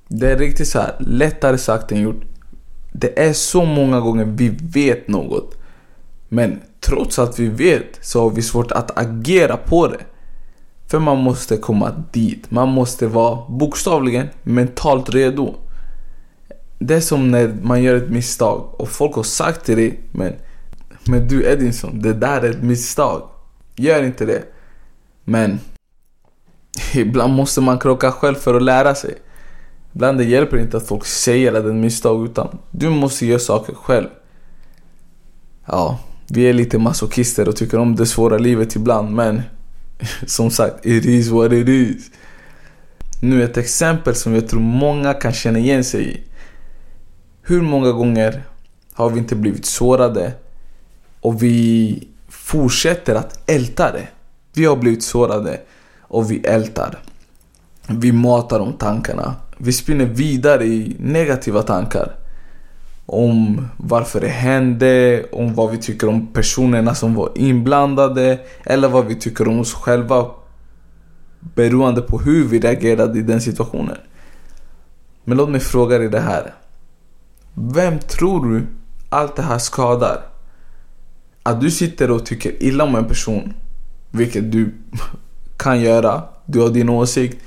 Det 0.08 0.30
är 0.30 0.38
riktigt 0.38 0.68
så 0.68 0.78
här, 0.78 0.96
lättare 1.00 1.58
sagt 1.58 1.92
än 1.92 2.00
gjort. 2.00 2.22
Det 2.92 3.22
är 3.22 3.32
så 3.32 3.64
många 3.64 4.00
gånger 4.00 4.24
vi 4.24 4.48
vet 4.48 5.08
något. 5.08 5.58
Men 6.28 6.60
trots 6.80 7.18
att 7.18 7.38
vi 7.38 7.48
vet 7.48 7.98
så 8.00 8.20
har 8.20 8.30
vi 8.30 8.42
svårt 8.42 8.72
att 8.72 8.98
agera 8.98 9.56
på 9.56 9.88
det. 9.88 10.00
För 10.86 10.98
man 10.98 11.18
måste 11.18 11.56
komma 11.56 12.04
dit. 12.12 12.50
Man 12.50 12.68
måste 12.68 13.06
vara 13.06 13.48
bokstavligen 13.48 14.28
mentalt 14.42 15.10
redo. 15.10 15.54
Det 16.78 16.94
är 16.94 17.00
som 17.00 17.30
när 17.30 17.56
man 17.62 17.82
gör 17.82 17.94
ett 17.94 18.10
misstag 18.10 18.80
och 18.80 18.88
folk 18.88 19.14
har 19.14 19.22
sagt 19.22 19.64
till 19.64 19.76
dig 19.76 20.00
men, 20.12 20.32
men 21.04 21.28
du 21.28 21.44
Edinson, 21.44 22.00
det 22.02 22.12
där 22.12 22.42
är 22.42 22.50
ett 22.50 22.62
misstag. 22.62 23.28
Gör 23.76 24.02
inte 24.02 24.26
det. 24.26 24.42
Men 25.24 25.60
ibland 26.94 27.34
måste 27.34 27.60
man 27.60 27.78
krocka 27.78 28.12
själv 28.12 28.34
för 28.34 28.54
att 28.54 28.62
lära 28.62 28.94
sig. 28.94 29.14
Ibland 29.92 30.18
det 30.18 30.24
hjälper 30.24 30.58
inte 30.58 30.76
att 30.76 30.86
folk 30.86 31.06
säger 31.06 31.54
att 31.54 31.64
det 31.64 31.70
är 31.70 31.74
ett 31.74 31.80
misstag 31.80 32.24
utan 32.24 32.58
du 32.70 32.90
måste 32.90 33.26
göra 33.26 33.38
saker 33.38 33.74
själv. 33.74 34.08
Ja, 35.66 35.98
vi 36.28 36.42
är 36.42 36.52
lite 36.52 36.78
masochister 36.78 37.48
och 37.48 37.56
tycker 37.56 37.78
om 37.78 37.96
det 37.96 38.06
svåra 38.06 38.38
livet 38.38 38.76
ibland 38.76 39.14
men 39.14 39.42
som 40.26 40.50
sagt, 40.50 40.86
it 40.86 41.04
is 41.04 41.28
what 41.28 41.52
it 41.52 41.68
is. 41.68 42.10
Nu 43.20 43.44
ett 43.44 43.56
exempel 43.56 44.14
som 44.14 44.34
jag 44.34 44.48
tror 44.48 44.60
många 44.60 45.14
kan 45.14 45.32
känna 45.32 45.58
igen 45.58 45.84
sig 45.84 46.10
i. 46.10 46.20
Hur 47.46 47.62
många 47.62 47.92
gånger 47.92 48.42
har 48.92 49.10
vi 49.10 49.18
inte 49.18 49.36
blivit 49.36 49.66
sårade 49.66 50.32
och 51.20 51.42
vi 51.42 52.08
fortsätter 52.28 53.14
att 53.14 53.50
älta 53.50 53.92
det? 53.92 54.08
Vi 54.54 54.64
har 54.64 54.76
blivit 54.76 55.02
sårade 55.02 55.60
och 56.00 56.30
vi 56.30 56.38
ältar. 56.38 56.98
Vi 57.88 58.12
matar 58.12 58.58
de 58.58 58.72
tankarna. 58.72 59.34
Vi 59.58 59.72
spinner 59.72 60.04
vidare 60.04 60.64
i 60.64 60.96
negativa 60.98 61.62
tankar 61.62 62.16
om 63.06 63.68
varför 63.76 64.20
det 64.20 64.28
hände, 64.28 65.24
om 65.32 65.54
vad 65.54 65.70
vi 65.70 65.78
tycker 65.78 66.08
om 66.08 66.26
personerna 66.26 66.94
som 66.94 67.14
var 67.14 67.30
inblandade 67.34 68.38
eller 68.64 68.88
vad 68.88 69.06
vi 69.06 69.14
tycker 69.14 69.48
om 69.48 69.60
oss 69.60 69.74
själva 69.74 70.30
beroende 71.40 72.00
på 72.00 72.18
hur 72.18 72.44
vi 72.44 72.60
reagerade 72.60 73.18
i 73.18 73.22
den 73.22 73.40
situationen. 73.40 73.96
Men 75.24 75.38
låt 75.38 75.48
mig 75.48 75.60
fråga 75.60 75.98
dig 75.98 76.08
det 76.08 76.20
här. 76.20 76.54
Vem 77.54 77.98
tror 77.98 78.46
du 78.46 78.66
allt 79.08 79.36
det 79.36 79.42
här 79.42 79.58
skadar? 79.58 80.20
Att 81.42 81.60
du 81.60 81.70
sitter 81.70 82.10
och 82.10 82.26
tycker 82.26 82.62
illa 82.62 82.84
om 82.84 82.94
en 82.94 83.04
person, 83.04 83.54
vilket 84.10 84.52
du 84.52 84.74
kan 85.56 85.80
göra, 85.80 86.22
du 86.46 86.60
har 86.60 86.68
din 86.68 86.88
åsikt. 86.88 87.38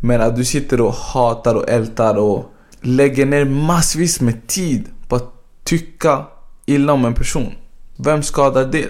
Men 0.00 0.20
att 0.20 0.36
du 0.36 0.44
sitter 0.44 0.80
och 0.80 0.92
hatar 0.92 1.54
och 1.54 1.68
ältar 1.68 2.16
och 2.16 2.52
lägger 2.80 3.26
ner 3.26 3.44
massvis 3.44 4.20
med 4.20 4.46
tid 4.46 4.84
på 5.08 5.16
att 5.16 5.32
tycka 5.64 6.24
illa 6.66 6.92
om 6.92 7.04
en 7.04 7.14
person. 7.14 7.52
Vem 7.96 8.22
skadar 8.22 8.64
det? 8.64 8.88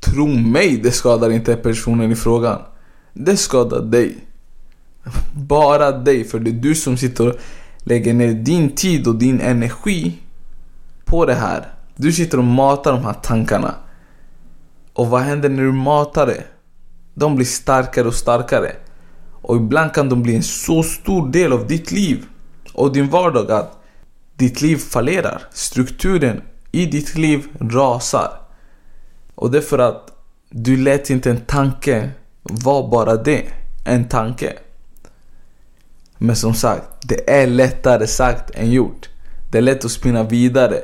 Tro 0.00 0.26
mig, 0.26 0.76
det 0.76 0.90
skadar 0.90 1.30
inte 1.30 1.56
personen 1.56 2.12
i 2.12 2.16
frågan. 2.16 2.62
Det 3.12 3.36
skadar 3.36 3.82
dig. 3.82 4.16
Bara 5.34 5.92
dig, 5.92 6.24
för 6.24 6.38
det 6.38 6.50
är 6.50 6.52
du 6.52 6.74
som 6.74 6.96
sitter 6.96 7.28
och 7.28 7.36
lägger 7.84 8.14
ner 8.14 8.32
din 8.32 8.74
tid 8.74 9.06
och 9.06 9.14
din 9.14 9.40
energi 9.40 10.18
på 11.04 11.26
det 11.26 11.34
här. 11.34 11.68
Du 11.96 12.12
sitter 12.12 12.38
och 12.38 12.44
matar 12.44 12.92
de 12.92 13.04
här 13.04 13.12
tankarna. 13.12 13.74
Och 14.92 15.08
vad 15.08 15.20
händer 15.20 15.48
när 15.48 15.62
du 15.62 15.72
matar 15.72 16.26
det? 16.26 16.44
De 17.14 17.36
blir 17.36 17.46
starkare 17.46 18.08
och 18.08 18.14
starkare. 18.14 18.72
Och 19.42 19.56
ibland 19.56 19.92
kan 19.92 20.08
de 20.08 20.22
bli 20.22 20.36
en 20.36 20.42
så 20.42 20.82
stor 20.82 21.28
del 21.28 21.52
av 21.52 21.66
ditt 21.66 21.92
liv 21.92 22.24
och 22.72 22.92
din 22.92 23.08
vardag 23.08 23.50
att 23.50 23.78
ditt 24.36 24.60
liv 24.60 24.76
fallerar. 24.76 25.42
Strukturen 25.52 26.42
i 26.72 26.86
ditt 26.86 27.14
liv 27.14 27.46
rasar. 27.60 28.30
Och 29.34 29.50
det 29.50 29.58
är 29.58 29.62
för 29.62 29.78
att 29.78 30.12
du 30.50 30.76
lät 30.76 31.10
inte 31.10 31.30
en 31.30 31.40
tanke 31.40 32.10
vara 32.42 32.88
bara 32.88 33.16
det. 33.16 33.44
En 33.84 34.08
tanke. 34.08 34.52
Men 36.24 36.36
som 36.36 36.54
sagt, 36.54 36.84
det 37.02 37.30
är 37.30 37.46
lättare 37.46 38.06
sagt 38.06 38.50
än 38.50 38.70
gjort. 38.70 39.08
Det 39.50 39.58
är 39.58 39.62
lätt 39.62 39.84
att 39.84 39.90
spinna 39.90 40.22
vidare. 40.22 40.80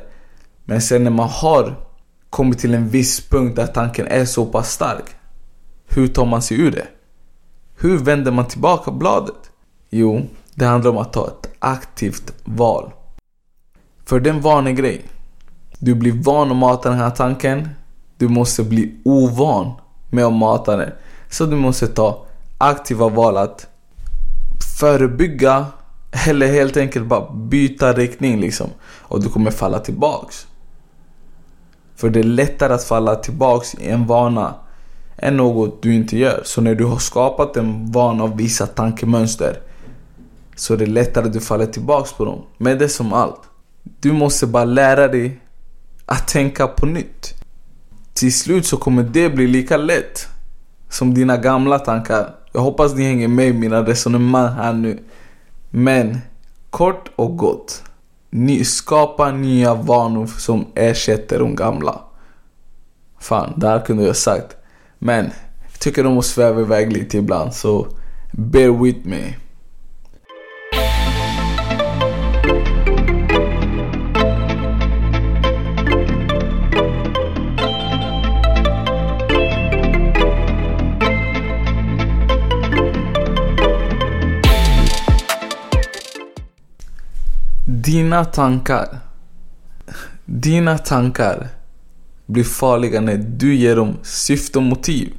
Men 0.65 0.83
sen 0.83 1.05
när 1.05 1.11
man 1.11 1.29
har 1.29 1.75
kommit 2.31 2.59
till 2.59 2.75
en 2.75 2.89
viss 2.89 3.29
punkt 3.29 3.57
där 3.57 3.67
tanken 3.67 4.07
är 4.07 4.25
så 4.25 4.47
pass 4.47 4.73
stark. 4.73 5.05
Hur 5.89 6.09
tar 6.09 6.27
man 6.27 6.43
sig 6.43 6.61
ur 6.61 6.71
det? 6.71 6.87
Hur 7.77 7.99
vänder 7.99 8.33
man 8.33 8.49
tillbaka 8.49 8.91
bladet? 8.91 9.51
Jo, 9.91 10.27
det 10.55 10.65
handlar 10.65 10.91
om 10.91 10.99
att 10.99 11.13
ta 11.13 11.27
ett 11.27 11.51
aktivt 11.59 12.33
val. 12.45 12.93
För 14.05 14.21
det 14.21 14.31
är 14.31 14.35
en 14.35 14.41
vanegrej. 14.41 15.03
Du 15.79 15.95
blir 15.95 16.13
van 16.13 16.51
att 16.51 16.57
mata 16.57 16.89
den 16.89 16.99
här 16.99 17.11
tanken. 17.11 17.69
Du 18.17 18.29
måste 18.29 18.63
bli 18.63 19.01
ovan 19.05 19.73
med 20.11 20.25
att 20.25 20.33
mata 20.33 20.77
den. 20.77 20.93
Så 21.31 21.47
du 21.47 21.57
måste 21.57 21.87
ta 21.87 22.27
aktiva 22.59 23.09
val 23.09 23.37
att 23.37 23.67
förebygga 24.79 25.67
eller 26.27 26.47
helt 26.47 26.77
enkelt 26.77 27.07
bara 27.07 27.33
byta 27.35 27.93
riktning 27.93 28.41
liksom. 28.41 28.71
Och 28.83 29.23
du 29.23 29.29
kommer 29.29 29.51
falla 29.51 29.79
tillbaks. 29.79 30.47
För 31.97 32.11
det 32.11 32.19
är 32.19 32.25
lättare 32.25 32.75
att 32.75 32.85
falla 32.85 33.17
tillbaks 33.17 33.75
i 33.75 33.89
en 33.89 34.07
vana 34.07 34.55
än 35.17 35.37
något 35.37 35.83
du 35.83 35.95
inte 35.95 36.19
gör. 36.19 36.43
Så 36.45 36.61
när 36.61 36.75
du 36.75 36.85
har 36.85 36.99
skapat 36.99 37.57
en 37.57 37.93
vana 37.93 38.25
av 38.25 38.37
vissa 38.37 38.67
tankemönster 38.67 39.61
så 40.57 40.75
är 40.75 40.79
det 40.79 40.87
lättare 40.87 41.27
att 41.27 41.33
du 41.33 41.41
faller 41.41 41.67
tillbaks 41.67 42.13
på 42.13 42.25
dem. 42.25 42.43
Men 42.59 42.79
det 42.79 42.85
är 42.85 42.89
som 42.89 43.13
allt. 43.13 43.41
Du 44.01 44.13
måste 44.13 44.47
bara 44.47 44.65
lära 44.65 45.09
dig 45.09 45.41
att 46.07 46.29
tänka 46.29 46.67
på 46.67 46.87
nytt. 46.87 47.35
Till 48.15 48.35
slut 48.35 48.67
så 48.67 48.77
kommer 48.77 49.03
det 49.03 49.31
bli 49.31 49.47
lika 49.47 49.77
lätt 49.77 50.27
som 50.91 51.15
dina 51.15 51.37
gamla 51.37 51.79
tankar. 51.79 52.38
Jag 52.59 52.63
hoppas 52.63 52.95
ni 52.95 53.05
hänger 53.05 53.29
med 53.29 53.49
i 53.49 53.53
mina 53.53 53.83
resonemang 53.87 54.53
här 54.53 54.73
nu. 54.73 54.99
Men 55.71 56.19
kort 56.71 57.11
och 57.17 57.37
gott. 57.37 57.83
Ni 58.31 58.65
skapar 58.65 59.33
nya 59.33 59.75
vanor 59.75 60.27
som 60.27 60.67
ersätter 60.75 61.39
de 61.39 61.57
gamla. 61.57 62.01
Fan, 63.21 63.53
det 63.57 63.69
här 63.69 63.81
kunde 63.81 64.05
jag 64.05 64.17
sagt. 64.17 64.57
Men 64.99 65.25
jag 65.71 65.81
tycker 65.81 66.05
de 66.05 66.15
måste 66.15 66.35
sväva 66.35 66.61
iväg 66.61 66.93
lite 66.93 67.19
ibland 67.19 67.55
så 67.55 67.87
bear 68.33 68.83
with 68.83 69.09
me. 69.09 69.35
Dina 87.89 88.25
tankar 88.25 88.99
Dina 90.25 90.79
tankar 90.79 91.49
blir 92.27 92.45
farliga 92.45 93.01
när 93.01 93.17
du 93.17 93.55
ger 93.55 93.77
dem 93.77 93.97
syfte 94.03 94.59
och 94.59 94.65
motiv. 94.65 95.13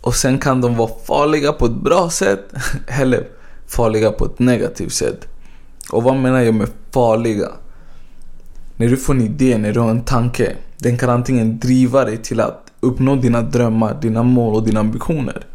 Och 0.00 0.14
sen 0.14 0.38
kan 0.38 0.60
de 0.60 0.76
vara 0.76 0.90
farliga 1.06 1.52
på 1.52 1.66
ett 1.66 1.82
bra 1.82 2.10
sätt 2.10 2.52
eller 2.86 3.28
farliga 3.66 4.12
på 4.12 4.24
ett 4.24 4.38
negativt 4.38 4.92
sätt. 4.92 5.28
Och 5.90 6.02
vad 6.02 6.16
menar 6.16 6.40
jag 6.40 6.54
med 6.54 6.68
farliga? 6.90 7.48
När 8.76 8.88
du 8.88 8.96
får 8.96 9.14
en 9.14 9.20
idé, 9.20 9.58
när 9.58 9.72
du 9.72 9.80
har 9.80 9.90
en 9.90 10.04
tanke, 10.04 10.56
den 10.78 10.98
kan 10.98 11.10
antingen 11.10 11.58
driva 11.58 12.04
dig 12.04 12.16
till 12.16 12.40
att 12.40 12.72
uppnå 12.80 13.16
dina 13.16 13.42
drömmar, 13.42 13.98
dina 14.00 14.22
mål 14.22 14.54
och 14.54 14.64
dina 14.64 14.80
ambitioner. 14.80 15.46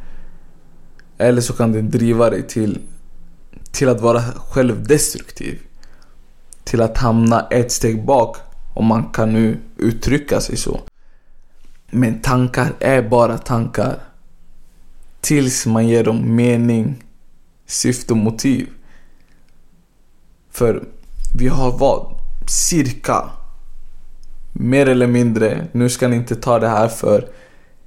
Eller 1.18 1.42
så 1.42 1.54
kan 1.54 1.72
den 1.72 1.92
driva 1.92 2.30
dig 2.30 2.48
till 2.48 2.80
till 3.78 3.90
att 3.90 4.02
vara 4.02 4.22
självdestruktiv. 4.22 5.60
Till 6.64 6.82
att 6.82 6.98
hamna 6.98 7.48
ett 7.48 7.72
steg 7.72 8.06
bak, 8.06 8.38
om 8.74 8.86
man 8.86 9.06
kan 9.06 9.34
nu 9.34 9.60
uttrycka 9.78 10.42
sig 10.42 10.58
så. 10.58 10.80
Men 11.92 12.22
tankar 12.22 12.74
är 12.80 13.02
bara 13.02 13.38
tankar. 13.38 14.00
Tills 15.22 15.66
man 15.66 15.88
ger 15.88 16.04
dem 16.04 16.36
mening, 16.36 17.04
syfte 17.66 18.14
och 18.14 18.18
motiv. 18.18 18.70
För 20.52 20.84
vi 21.36 21.48
har 21.48 21.78
vad? 21.78 22.20
Cirka, 22.48 23.30
mer 24.54 24.90
eller 24.90 25.08
mindre, 25.08 25.68
nu 25.72 25.90
ska 25.90 26.08
ni 26.08 26.16
inte 26.16 26.36
ta 26.36 26.60
det 26.60 26.70
här 26.70 26.88
för 26.88 27.30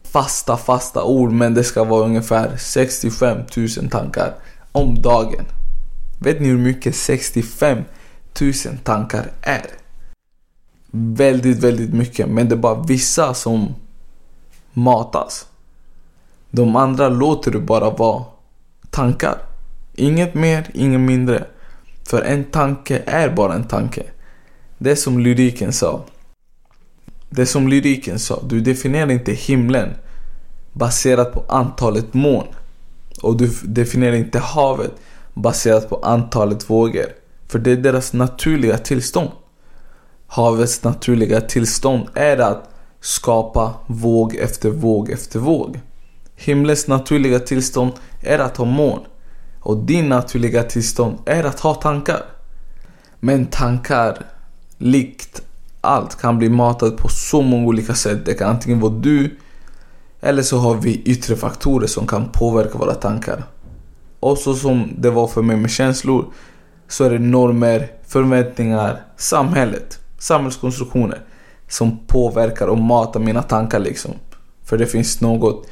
fasta, 0.02 0.56
fasta 0.56 1.04
ord, 1.04 1.32
men 1.32 1.54
det 1.54 1.64
ska 1.64 1.84
vara 1.84 2.04
ungefär 2.04 2.56
65 2.56 3.38
000 3.56 3.90
tankar 3.90 4.34
om 4.72 5.02
dagen. 5.02 5.44
Vet 6.22 6.40
ni 6.40 6.48
hur 6.48 6.58
mycket 6.58 6.96
65 6.96 7.78
000 8.40 8.52
tankar 8.84 9.30
är? 9.42 9.66
Väldigt, 10.90 11.58
väldigt 11.58 11.94
mycket. 11.94 12.28
Men 12.28 12.48
det 12.48 12.54
är 12.54 12.58
bara 12.58 12.82
vissa 12.82 13.34
som 13.34 13.74
matas. 14.72 15.46
De 16.50 16.76
andra 16.76 17.08
låter 17.08 17.50
du 17.50 17.60
bara 17.60 17.90
vara 17.90 18.24
tankar. 18.90 19.38
Inget 19.94 20.34
mer, 20.34 20.70
inget 20.74 21.00
mindre. 21.00 21.44
För 22.04 22.22
en 22.22 22.44
tanke 22.44 23.02
är 23.06 23.30
bara 23.30 23.54
en 23.54 23.64
tanke. 23.64 24.02
Det 24.78 24.90
är 24.90 24.96
som 24.96 25.18
lyriken 25.18 25.72
sa. 25.72 26.04
Det 27.30 27.42
är 27.42 27.46
som 27.46 27.68
lyriken 27.68 28.18
sa. 28.18 28.42
Du 28.46 28.60
definierar 28.60 29.10
inte 29.10 29.32
himlen 29.32 29.94
baserat 30.72 31.32
på 31.32 31.44
antalet 31.48 32.14
moln. 32.14 32.48
Och 33.22 33.36
du 33.36 33.50
definierar 33.62 34.16
inte 34.16 34.38
havet 34.38 34.92
baserat 35.34 35.88
på 35.88 35.96
antalet 35.96 36.70
vågor. 36.70 37.06
För 37.48 37.58
det 37.58 37.70
är 37.70 37.76
deras 37.76 38.12
naturliga 38.12 38.78
tillstånd. 38.78 39.30
Havets 40.26 40.84
naturliga 40.84 41.40
tillstånd 41.40 42.08
är 42.14 42.38
att 42.38 42.70
skapa 43.00 43.74
våg 43.86 44.34
efter 44.34 44.70
våg 44.70 45.10
efter 45.10 45.38
våg. 45.38 45.80
Himlens 46.36 46.86
naturliga 46.86 47.38
tillstånd 47.38 47.92
är 48.22 48.38
att 48.38 48.56
ha 48.56 48.64
moln. 48.64 49.02
Och 49.60 49.76
din 49.76 50.08
naturliga 50.08 50.62
tillstånd 50.62 51.18
är 51.26 51.44
att 51.44 51.60
ha 51.60 51.74
tankar. 51.74 52.22
Men 53.20 53.46
tankar, 53.46 54.26
likt 54.78 55.42
allt, 55.80 56.20
kan 56.20 56.38
bli 56.38 56.48
matade 56.48 56.96
på 56.96 57.08
så 57.08 57.42
många 57.42 57.66
olika 57.66 57.94
sätt. 57.94 58.24
Det 58.24 58.34
kan 58.34 58.50
antingen 58.50 58.80
vara 58.80 58.92
du 58.92 59.36
eller 60.20 60.42
så 60.42 60.58
har 60.58 60.74
vi 60.74 61.02
yttre 61.02 61.36
faktorer 61.36 61.86
som 61.86 62.06
kan 62.06 62.28
påverka 62.28 62.78
våra 62.78 62.94
tankar. 62.94 63.44
Och 64.20 64.38
så 64.38 64.54
som 64.54 64.94
det 64.98 65.10
var 65.10 65.26
för 65.26 65.42
mig 65.42 65.56
med 65.56 65.70
känslor 65.70 66.32
så 66.88 67.04
är 67.04 67.10
det 67.10 67.18
normer, 67.18 67.92
förväntningar, 68.06 69.02
samhället, 69.16 69.98
samhällskonstruktioner 70.18 71.22
som 71.68 71.98
påverkar 72.06 72.66
och 72.66 72.78
matar 72.78 73.20
mina 73.20 73.42
tankar 73.42 73.78
liksom. 73.78 74.10
För 74.64 74.78
det 74.78 74.86
finns 74.86 75.20
något 75.20 75.66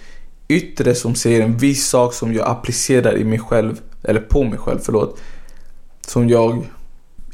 yttre 0.49 0.95
som 0.95 1.15
säger 1.15 1.41
en 1.41 1.57
viss 1.57 1.87
sak 1.87 2.15
som 2.15 2.35
jag 2.35 2.49
applicerar 2.49 3.17
i 3.17 3.25
mig 3.25 3.39
själv, 3.39 3.81
eller 4.03 4.21
på 4.21 4.45
mig 4.45 4.59
själv, 4.59 4.79
förlåt. 4.83 5.21
Som 6.07 6.29
jag 6.29 6.67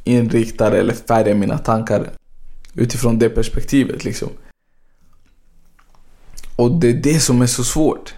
inriktar 0.05 0.73
eller 0.73 0.93
färgar 0.93 1.35
mina 1.35 1.59
tankar 1.59 2.11
utifrån 2.75 3.19
det 3.19 3.29
perspektivet 3.29 4.05
liksom. 4.05 4.29
Och 6.57 6.71
det 6.71 6.89
är 6.89 6.95
det 6.95 7.21
som 7.21 7.43
är 7.43 7.47
så 7.47 7.65
svårt. 7.65 8.15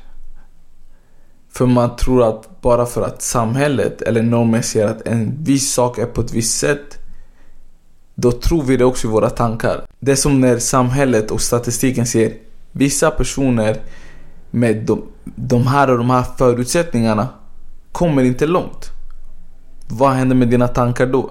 För 1.57 1.67
man 1.67 1.97
tror 1.97 2.29
att 2.29 2.61
bara 2.61 2.87
för 2.87 3.03
att 3.03 3.23
samhället 3.23 4.03
eller 4.03 4.23
normen 4.23 4.63
säger 4.63 4.87
att 4.87 5.09
en 5.09 5.45
viss 5.45 5.73
sak 5.73 5.99
är 5.99 6.07
på 6.07 6.21
ett 6.21 6.33
visst 6.33 6.59
sätt 6.59 6.99
då 8.15 8.33
tror 8.33 8.63
vi 8.63 8.77
det 8.77 8.85
också 8.85 9.07
i 9.07 9.11
våra 9.11 9.31
tankar. 9.31 9.87
Det 10.01 10.13
är 10.13 10.17
som 10.17 10.41
när 10.41 10.59
samhället 10.59 11.31
och 11.31 11.41
statistiken 11.41 12.07
säger 12.07 12.33
vissa 12.73 13.11
personer 13.11 13.77
med 14.51 14.77
de, 14.77 15.03
de 15.25 15.67
här 15.67 15.91
och 15.91 15.99
de 15.99 16.11
här 16.11 16.25
förutsättningarna 16.39 17.29
kommer 17.93 18.23
inte 18.23 18.47
långt. 18.47 18.91
Vad 19.89 20.13
händer 20.13 20.37
med 20.37 20.49
dina 20.49 20.69
tankar 20.69 21.07
då? 21.07 21.31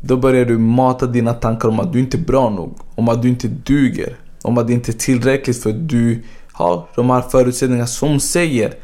Då 0.00 0.16
börjar 0.16 0.44
du 0.44 0.58
mata 0.58 1.06
dina 1.06 1.34
tankar 1.34 1.68
om 1.68 1.80
att 1.80 1.92
du 1.92 1.98
inte 2.00 2.16
är 2.16 2.22
bra 2.22 2.50
nog, 2.50 2.78
om 2.94 3.08
att 3.08 3.22
du 3.22 3.28
inte 3.28 3.48
duger, 3.48 4.16
om 4.42 4.58
att 4.58 4.66
det 4.66 4.72
inte 4.72 4.90
är 4.90 4.98
tillräckligt 4.98 5.62
för 5.62 5.70
att 5.70 5.88
du 5.88 6.22
har 6.52 6.86
de 6.94 7.10
här 7.10 7.20
förutsättningarna 7.20 7.86
som 7.86 8.20
säger 8.20 8.74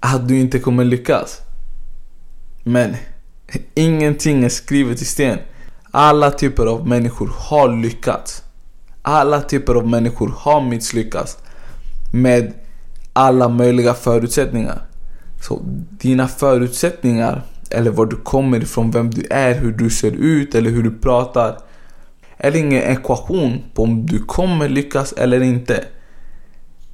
att 0.00 0.28
du 0.28 0.38
inte 0.38 0.58
kommer 0.58 0.84
lyckas. 0.84 1.40
Men 2.64 2.96
ingenting 3.74 4.44
är 4.44 4.48
skrivet 4.48 5.02
i 5.02 5.04
sten. 5.04 5.38
Alla 5.90 6.30
typer 6.30 6.66
av 6.66 6.88
människor 6.88 7.30
har 7.36 7.76
lyckats. 7.76 8.42
Alla 9.02 9.40
typer 9.40 9.74
av 9.74 9.88
människor 9.88 10.34
har 10.36 10.60
misslyckats 10.60 11.38
med 12.12 12.52
alla 13.12 13.48
möjliga 13.48 13.94
förutsättningar. 13.94 14.82
Så 15.42 15.60
dina 15.90 16.28
förutsättningar, 16.28 17.42
eller 17.70 17.90
var 17.90 18.06
du 18.06 18.16
kommer 18.16 18.62
ifrån, 18.62 18.90
vem 18.90 19.10
du 19.10 19.26
är, 19.30 19.54
hur 19.54 19.72
du 19.72 19.90
ser 19.90 20.10
ut 20.10 20.54
eller 20.54 20.70
hur 20.70 20.82
du 20.82 20.90
pratar 20.90 21.58
är 22.36 22.56
ingen 22.56 22.82
ekvation 22.82 23.62
på 23.74 23.82
om 23.82 24.06
du 24.06 24.24
kommer 24.24 24.68
lyckas 24.68 25.12
eller 25.12 25.42
inte. 25.42 25.84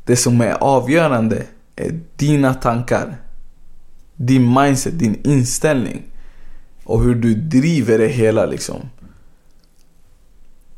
Det 0.04 0.16
som 0.16 0.40
är 0.40 0.52
avgörande 0.52 1.42
Eh, 1.76 1.94
dina 2.16 2.54
tankar. 2.54 3.16
Din 4.16 4.54
mindset, 4.54 4.98
din 4.98 5.20
inställning. 5.24 6.02
Och 6.84 7.02
hur 7.02 7.14
du 7.14 7.34
driver 7.34 7.98
det 7.98 8.08
hela 8.08 8.46
liksom. 8.46 8.80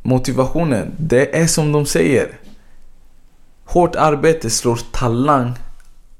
Motivationen, 0.02 0.92
det 0.98 1.36
är 1.36 1.46
som 1.46 1.72
de 1.72 1.86
säger. 1.86 2.38
Hårt 3.64 3.96
arbete 3.96 4.50
slår 4.50 4.80
talang 4.92 5.52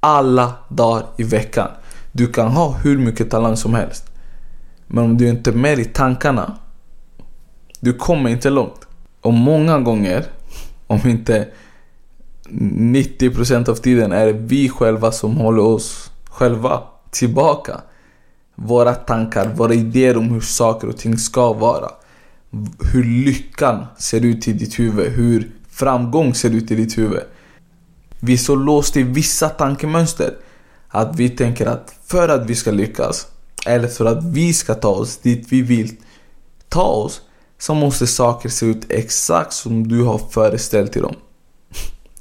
alla 0.00 0.54
dagar 0.68 1.06
i 1.16 1.22
veckan. 1.22 1.68
Du 2.12 2.26
kan 2.26 2.48
ha 2.48 2.72
hur 2.72 2.98
mycket 2.98 3.30
talang 3.30 3.56
som 3.56 3.74
helst. 3.74 4.10
Men 4.86 5.04
om 5.04 5.16
du 5.16 5.28
inte 5.28 5.50
är 5.50 5.54
med 5.54 5.78
i 5.78 5.84
tankarna, 5.84 6.58
du 7.80 7.92
kommer 7.92 8.30
inte 8.30 8.50
långt. 8.50 8.86
Och 9.20 9.32
många 9.32 9.78
gånger, 9.80 10.24
om 10.86 11.00
inte 11.04 11.48
90% 12.50 13.68
av 13.68 13.74
tiden, 13.74 14.12
är 14.12 14.26
det 14.26 14.32
vi 14.32 14.68
själva 14.68 15.12
som 15.12 15.36
håller 15.36 15.62
oss 15.62 16.10
själva 16.30 16.82
tillbaka. 17.10 17.80
Våra 18.54 18.94
tankar, 18.94 19.48
våra 19.54 19.74
idéer 19.74 20.16
om 20.16 20.30
hur 20.30 20.40
saker 20.40 20.88
och 20.88 20.96
ting 20.96 21.18
ska 21.18 21.52
vara. 21.52 21.90
Hur 22.92 23.04
lyckan 23.04 23.86
ser 23.98 24.24
ut 24.24 24.48
i 24.48 24.52
ditt 24.52 24.78
huvud, 24.78 25.12
hur 25.12 25.50
framgång 25.70 26.34
ser 26.34 26.50
ut 26.50 26.70
i 26.70 26.74
ditt 26.74 26.98
huvud. 26.98 27.22
Vi 28.20 28.32
är 28.32 28.36
så 28.36 28.54
låsta 28.54 29.00
i 29.00 29.02
vissa 29.02 29.48
tankemönster 29.48 30.34
att 30.88 31.16
vi 31.16 31.28
tänker 31.28 31.66
att 31.66 31.94
för 32.06 32.28
att 32.28 32.50
vi 32.50 32.54
ska 32.54 32.70
lyckas 32.70 33.26
eller 33.66 33.88
för 33.88 34.04
att 34.04 34.24
vi 34.24 34.52
ska 34.52 34.74
ta 34.74 34.88
oss 34.88 35.16
dit 35.16 35.46
vi 35.48 35.62
vill 35.62 35.96
ta 36.68 36.84
oss 36.84 37.20
så 37.58 37.74
måste 37.74 38.06
saker 38.06 38.48
se 38.48 38.66
ut 38.66 38.86
exakt 38.88 39.52
som 39.52 39.88
du 39.88 40.02
har 40.02 40.18
föreställt 40.18 40.92
dig 40.92 41.02
dem. 41.02 41.14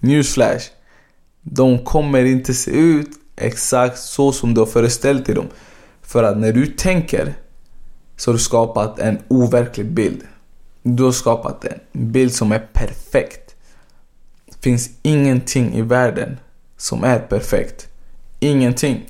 Newsflash. 0.05 0.65
De 1.41 1.85
kommer 1.85 2.25
inte 2.25 2.53
se 2.53 2.71
ut 2.71 3.09
exakt 3.35 3.99
så 3.99 4.31
som 4.31 4.53
du 4.53 4.61
har 4.61 4.67
föreställt 4.67 5.25
dig 5.25 5.35
dem. 5.35 5.47
För 6.01 6.23
att 6.23 6.37
när 6.37 6.53
du 6.53 6.67
tänker 6.67 7.33
så 8.17 8.31
har 8.31 8.33
du 8.33 8.39
skapat 8.39 8.99
en 8.99 9.19
overklig 9.27 9.85
bild. 9.85 10.21
Du 10.83 11.03
har 11.03 11.11
skapat 11.11 11.65
en 11.65 11.79
bild 12.11 12.33
som 12.33 12.51
är 12.51 12.67
perfekt. 12.73 13.55
Det 14.45 14.61
finns 14.61 14.89
ingenting 15.01 15.73
i 15.73 15.81
världen 15.81 16.37
som 16.77 17.03
är 17.03 17.19
perfekt. 17.19 17.87
Ingenting. 18.39 19.05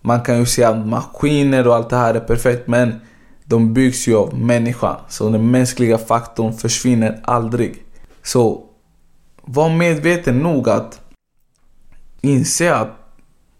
Man 0.00 0.20
kan 0.20 0.38
ju 0.38 0.46
säga 0.46 0.68
att 0.68 0.86
maskiner 0.86 1.68
och 1.68 1.74
allt 1.74 1.90
det 1.90 1.96
här 1.96 2.14
är 2.14 2.20
perfekt 2.20 2.66
men 2.66 3.00
de 3.44 3.74
byggs 3.74 4.08
ju 4.08 4.16
av 4.16 4.38
människan. 4.38 4.96
Så 5.08 5.30
den 5.30 5.50
mänskliga 5.50 5.98
faktorn 5.98 6.52
försvinner 6.52 7.20
aldrig. 7.22 7.82
Så 8.22 8.64
var 9.44 9.68
medveten 9.68 10.38
nog 10.38 10.68
att 10.68 11.00
inse 12.20 12.74
att 12.74 12.88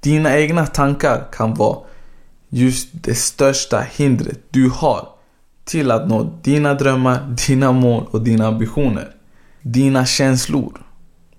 dina 0.00 0.38
egna 0.38 0.66
tankar 0.66 1.28
kan 1.32 1.54
vara 1.54 1.78
just 2.48 2.88
det 2.92 3.14
största 3.14 3.80
hindret 3.80 4.40
du 4.50 4.68
har 4.68 5.08
till 5.64 5.90
att 5.90 6.08
nå 6.08 6.32
dina 6.42 6.74
drömmar, 6.74 7.36
dina 7.46 7.72
mål 7.72 8.06
och 8.10 8.22
dina 8.22 8.46
ambitioner. 8.46 9.14
Dina 9.62 10.06
känslor. 10.06 10.80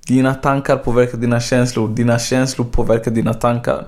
Dina 0.08 0.34
tankar 0.34 0.78
påverkar 0.78 1.18
dina 1.18 1.40
känslor, 1.40 1.96
dina 1.96 2.20
känslor 2.20 2.66
påverkar 2.66 3.12
dina 3.12 3.34
tankar. 3.34 3.88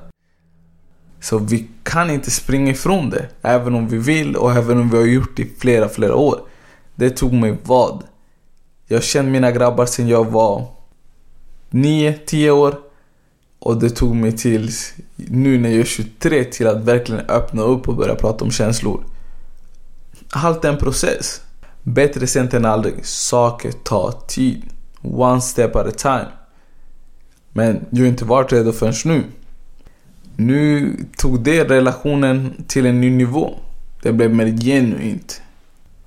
Så 1.20 1.38
vi 1.38 1.68
kan 1.84 2.10
inte 2.10 2.32
springa 2.32 2.72
ifrån 2.72 3.10
det, 3.10 3.28
även 3.41 3.76
om 3.76 3.88
vi 3.88 3.98
vill 3.98 4.36
och 4.36 4.52
även 4.52 4.80
om 4.80 4.89
vi 4.89 4.98
har 4.98 5.06
gjort 5.06 5.36
det 5.36 5.44
i 5.44 5.52
flera, 5.60 5.89
flera 5.89 6.15
år. 6.15 6.39
Det 6.96 7.10
tog 7.10 7.34
mig 7.34 7.58
vad? 7.63 8.04
Jag 8.88 8.98
har 8.98 9.02
känt 9.02 9.30
mina 9.30 9.52
grabbar 9.52 9.86
sedan 9.86 10.08
jag 10.08 10.26
var 10.26 10.67
9-10 11.69 12.50
år. 12.50 12.76
Och 13.60 13.80
det 13.80 13.89
tog 13.89 14.15
mig 14.15 14.32
till 14.32 14.69
nu 15.15 15.60
när 15.60 15.69
jag 15.69 15.80
är 15.80 15.84
23 15.84 16.43
till 16.43 16.67
att 16.67 16.84
verkligen 16.84 17.30
öppna 17.30 17.62
upp 17.62 17.88
och 17.88 17.95
börja 17.95 18.15
prata 18.15 18.45
om 18.45 18.52
känslor. 18.52 19.04
Allt 20.30 20.65
är 20.65 20.69
en 20.69 20.78
process. 20.78 21.41
Bättre 21.84 22.28
sent 22.28 22.54
än 22.54 22.65
aldrig. 22.65 23.06
Saker 23.06 23.71
tar 23.71 24.12
tid. 24.28 24.63
One 25.02 25.41
step 25.41 25.76
at 25.76 25.88
a 25.88 25.91
time. 25.91 26.32
Men 27.54 27.86
jag 27.89 28.00
har 28.00 28.08
inte 28.08 28.26
varit 28.26 28.54
redo 28.54 28.71
förrän 28.71 28.93
nu. 29.06 29.24
Nu 30.36 30.95
tog 31.17 31.43
det 31.43 31.63
relationen 31.63 32.63
till 32.67 32.86
en 32.86 33.02
ny 33.02 33.10
nivå. 33.10 33.56
Det 34.02 34.13
blev 34.13 34.36
mer 34.36 34.58
genuint. 34.58 35.41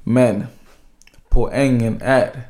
Men 0.05 0.47
poängen 1.29 2.01
är 2.03 2.49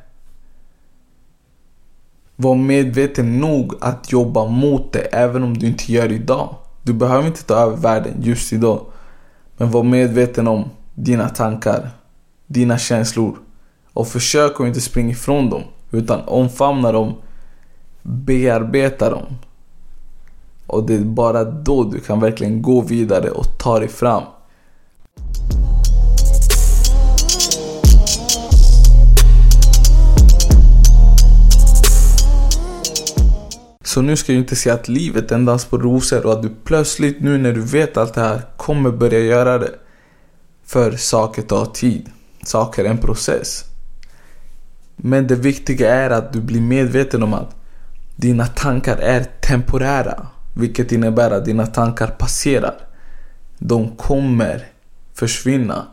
var 2.41 2.55
medveten 2.55 3.39
nog 3.39 3.73
att 3.81 4.11
jobba 4.11 4.45
mot 4.45 4.93
det 4.93 4.99
även 4.99 5.43
om 5.43 5.57
du 5.57 5.67
inte 5.67 5.91
gör 5.91 6.07
det 6.07 6.15
idag. 6.15 6.55
Du 6.83 6.93
behöver 6.93 7.27
inte 7.27 7.43
ta 7.43 7.53
över 7.53 7.77
världen 7.77 8.13
just 8.21 8.53
idag. 8.53 8.85
Men 9.57 9.71
var 9.71 9.83
medveten 9.83 10.47
om 10.47 10.69
dina 10.93 11.29
tankar, 11.29 11.89
dina 12.47 12.77
känslor 12.77 13.37
och 13.93 14.07
försök 14.07 14.59
att 14.59 14.67
inte 14.67 14.81
springa 14.81 15.11
ifrån 15.11 15.49
dem 15.49 15.63
utan 15.91 16.21
omfamna 16.21 16.91
dem, 16.91 17.13
bearbeta 18.01 19.09
dem. 19.09 19.25
Och 20.67 20.83
det 20.83 20.95
är 20.95 20.99
bara 20.99 21.43
då 21.43 21.83
du 21.83 21.99
kan 21.99 22.19
verkligen 22.19 22.61
gå 22.61 22.81
vidare 22.81 23.29
och 23.29 23.57
ta 23.57 23.79
dig 23.79 23.87
fram. 23.87 24.23
Så 33.99 34.03
nu 34.03 34.15
ska 34.15 34.33
jag 34.33 34.39
inte 34.39 34.55
säga 34.55 34.75
att 34.75 34.87
livet 34.87 35.31
är 35.31 35.35
en 35.35 35.45
dans 35.45 35.65
på 35.65 35.77
rosor 35.77 36.25
och 36.25 36.33
att 36.33 36.41
du 36.41 36.49
plötsligt 36.63 37.21
nu 37.21 37.37
när 37.37 37.53
du 37.53 37.61
vet 37.61 37.97
allt 37.97 38.13
det 38.13 38.21
här 38.21 38.41
kommer 38.57 38.91
börja 38.91 39.19
göra 39.19 39.57
det. 39.57 39.71
För 40.65 40.91
saker 40.91 41.41
tar 41.41 41.65
tid. 41.65 42.09
Saker 42.43 42.85
är 42.85 42.89
en 42.89 42.97
process. 42.97 43.65
Men 44.95 45.27
det 45.27 45.35
viktiga 45.35 45.95
är 45.95 46.09
att 46.09 46.33
du 46.33 46.41
blir 46.41 46.61
medveten 46.61 47.23
om 47.23 47.33
att 47.33 47.55
dina 48.15 48.47
tankar 48.47 48.97
är 48.97 49.23
temporära. 49.23 50.27
Vilket 50.55 50.91
innebär 50.91 51.31
att 51.31 51.45
dina 51.45 51.67
tankar 51.67 52.07
passerar. 52.07 52.75
De 53.57 53.95
kommer 53.97 54.67
försvinna. 55.13 55.87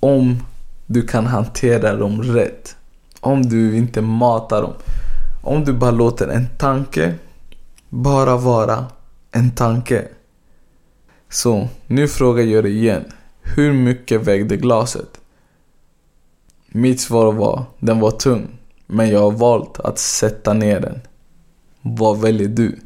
Om 0.00 0.42
du 0.86 1.02
kan 1.02 1.26
hantera 1.26 1.96
dem 1.96 2.22
rätt. 2.22 2.76
Om 3.20 3.42
du 3.42 3.76
inte 3.76 4.00
matar 4.00 4.62
dem. 4.62 4.74
Om 5.42 5.64
du 5.64 5.72
bara 5.72 5.90
låter 5.90 6.28
en 6.28 6.46
tanke 6.58 7.14
bara 7.88 8.36
vara 8.36 8.86
en 9.30 9.50
tanke. 9.50 10.08
Så 11.28 11.68
nu 11.86 12.08
frågar 12.08 12.44
jag 12.44 12.64
dig 12.64 12.78
igen. 12.78 13.04
Hur 13.42 13.72
mycket 13.72 14.20
vägde 14.20 14.56
glaset? 14.56 15.20
Mitt 16.68 17.00
svar 17.00 17.32
var, 17.32 17.64
den 17.78 18.00
var 18.00 18.10
tung. 18.10 18.48
Men 18.86 19.08
jag 19.08 19.20
har 19.20 19.30
valt 19.30 19.80
att 19.80 19.98
sätta 19.98 20.52
ner 20.52 20.80
den. 20.80 21.00
Vad 21.82 22.20
väljer 22.20 22.48
du? 22.48 22.78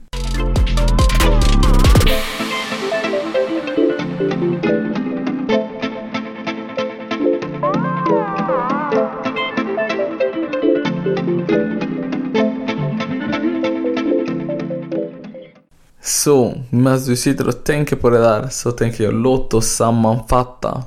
Så, 16.27 16.55
medan 16.71 17.05
du 17.05 17.17
sitter 17.17 17.49
och 17.49 17.65
tänker 17.65 17.97
på 17.97 18.11
det 18.11 18.19
där 18.19 18.49
så 18.49 18.73
tänker 18.73 19.05
jag 19.05 19.15
låt 19.15 19.55
oss 19.55 19.67
sammanfatta 19.67 20.83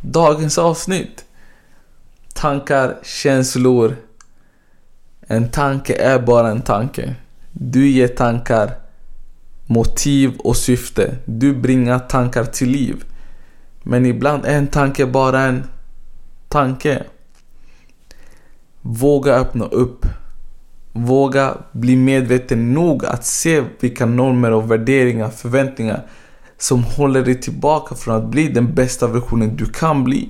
dagens 0.00 0.58
avsnitt. 0.58 1.24
Tankar, 2.34 2.96
känslor. 3.02 3.96
En 5.20 5.50
tanke 5.50 5.94
är 5.94 6.18
bara 6.18 6.50
en 6.50 6.62
tanke. 6.62 7.14
Du 7.52 7.88
ger 7.88 8.08
tankar 8.08 8.74
motiv 9.66 10.36
och 10.38 10.56
syfte. 10.56 11.16
Du 11.24 11.56
bringar 11.56 11.98
tankar 11.98 12.44
till 12.44 12.68
liv. 12.68 13.04
Men 13.82 14.06
ibland 14.06 14.44
är 14.44 14.58
en 14.58 14.66
tanke 14.66 15.06
bara 15.06 15.40
en 15.40 15.64
tanke. 16.48 17.02
Våga 18.80 19.34
öppna 19.34 19.64
upp. 19.64 20.06
Våga 20.92 21.56
bli 21.72 21.96
medveten 21.96 22.74
nog 22.74 23.04
att 23.04 23.24
se 23.24 23.62
vilka 23.80 24.06
normer 24.06 24.52
och 24.52 24.70
värderingar, 24.70 25.30
förväntningar 25.30 26.02
som 26.58 26.82
håller 26.82 27.24
dig 27.24 27.40
tillbaka 27.40 27.94
från 27.94 28.16
att 28.16 28.30
bli 28.30 28.48
den 28.48 28.74
bästa 28.74 29.06
versionen 29.06 29.56
du 29.56 29.66
kan 29.66 30.04
bli. 30.04 30.28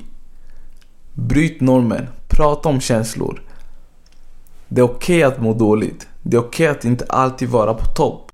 Bryt 1.12 1.60
normen. 1.60 2.06
Prata 2.28 2.68
om 2.68 2.80
känslor. 2.80 3.42
Det 4.68 4.80
är 4.80 4.84
okej 4.84 5.16
okay 5.16 5.22
att 5.22 5.42
må 5.42 5.54
dåligt. 5.54 6.08
Det 6.22 6.36
är 6.36 6.40
okej 6.40 6.70
okay 6.70 6.78
att 6.78 6.84
inte 6.84 7.04
alltid 7.08 7.48
vara 7.48 7.74
på 7.74 7.86
topp. 7.86 8.32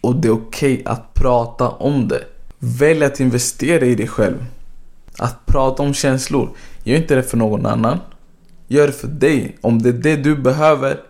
Och 0.00 0.16
det 0.16 0.28
är 0.28 0.32
okej 0.32 0.74
okay 0.74 0.92
att 0.92 1.14
prata 1.14 1.68
om 1.68 2.08
det. 2.08 2.24
Välj 2.58 3.04
att 3.04 3.20
investera 3.20 3.84
i 3.84 3.94
dig 3.94 4.08
själv. 4.08 4.46
Att 5.18 5.46
prata 5.46 5.82
om 5.82 5.94
känslor. 5.94 6.50
Gör 6.82 6.96
inte 6.96 7.14
det 7.14 7.22
för 7.22 7.36
någon 7.36 7.66
annan. 7.66 7.98
Gör 8.68 8.86
det 8.86 8.92
för 8.92 9.08
dig. 9.08 9.56
Om 9.60 9.82
det 9.82 9.88
är 9.88 9.92
det 9.92 10.16
du 10.16 10.36
behöver 10.36 11.00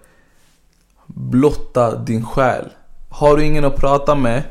blotta 1.07 1.97
din 1.97 2.25
själ. 2.25 2.65
Har 3.09 3.37
du 3.37 3.45
ingen 3.45 3.65
att 3.65 3.77
prata 3.77 4.15
med, 4.15 4.43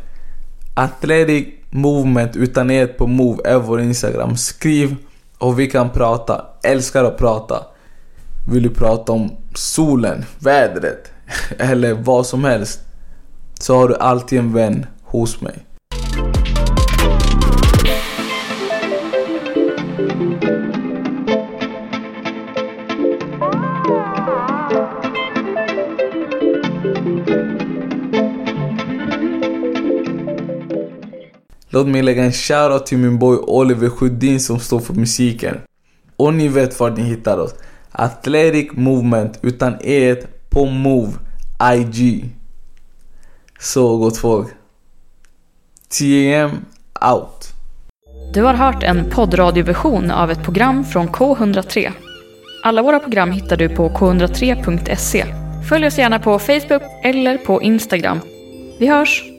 Athletic 0.73 1.47
Movement 1.69 2.35
utan 2.35 2.71
er 2.71 2.87
på 2.87 3.07
move 3.07 3.41
är 3.45 3.57
vår 3.57 3.81
Instagram. 3.81 4.37
Skriv 4.37 4.95
och 5.37 5.59
vi 5.59 5.67
kan 5.67 5.89
prata. 5.89 6.45
Älskar 6.63 7.03
att 7.03 7.17
prata. 7.17 7.65
Vill 8.47 8.63
du 8.63 8.69
prata 8.69 9.11
om 9.11 9.31
solen, 9.55 10.25
vädret 10.39 11.11
eller 11.57 11.93
vad 11.93 12.25
som 12.25 12.43
helst 12.43 12.79
så 13.59 13.77
har 13.77 13.87
du 13.87 13.95
alltid 13.95 14.39
en 14.39 14.53
vän 14.53 14.85
hos 15.03 15.41
mig. 15.41 15.65
Låt 31.73 31.87
mig 31.87 32.01
lägga 32.01 32.23
en 32.23 32.31
shoutout 32.31 32.85
till 32.85 32.97
min 32.97 33.19
boy 33.19 33.37
Oliver 33.37 33.89
Sjödin 33.89 34.39
som 34.39 34.59
står 34.59 34.79
för 34.79 34.93
musiken. 34.93 35.57
Och 36.15 36.33
ni 36.33 36.47
vet 36.47 36.79
var 36.79 36.91
ni 36.91 37.01
hittar 37.01 37.37
oss. 37.37 37.55
Athletic 37.91 38.71
Movement 38.71 39.39
utan 39.41 39.75
e 39.81 40.15
på 40.49 40.65
Move 40.65 41.11
IG. 41.73 42.25
Så 43.59 43.97
gott 43.97 44.17
folk. 44.17 44.47
TM 45.99 46.51
out. 47.11 47.53
Du 48.33 48.43
har 48.43 48.53
hört 48.53 48.83
en 48.83 49.09
poddradioversion 49.09 50.11
av 50.11 50.31
ett 50.31 50.43
program 50.43 50.85
från 50.85 51.07
K103. 51.07 51.91
Alla 52.63 52.81
våra 52.81 52.99
program 52.99 53.31
hittar 53.31 53.57
du 53.57 53.69
på 53.69 53.89
k103.se. 53.89 55.25
Följ 55.69 55.87
oss 55.87 55.97
gärna 55.97 56.19
på 56.19 56.39
Facebook 56.39 56.83
eller 57.03 57.37
på 57.37 57.61
Instagram. 57.61 58.19
Vi 58.79 58.87
hörs! 58.87 59.32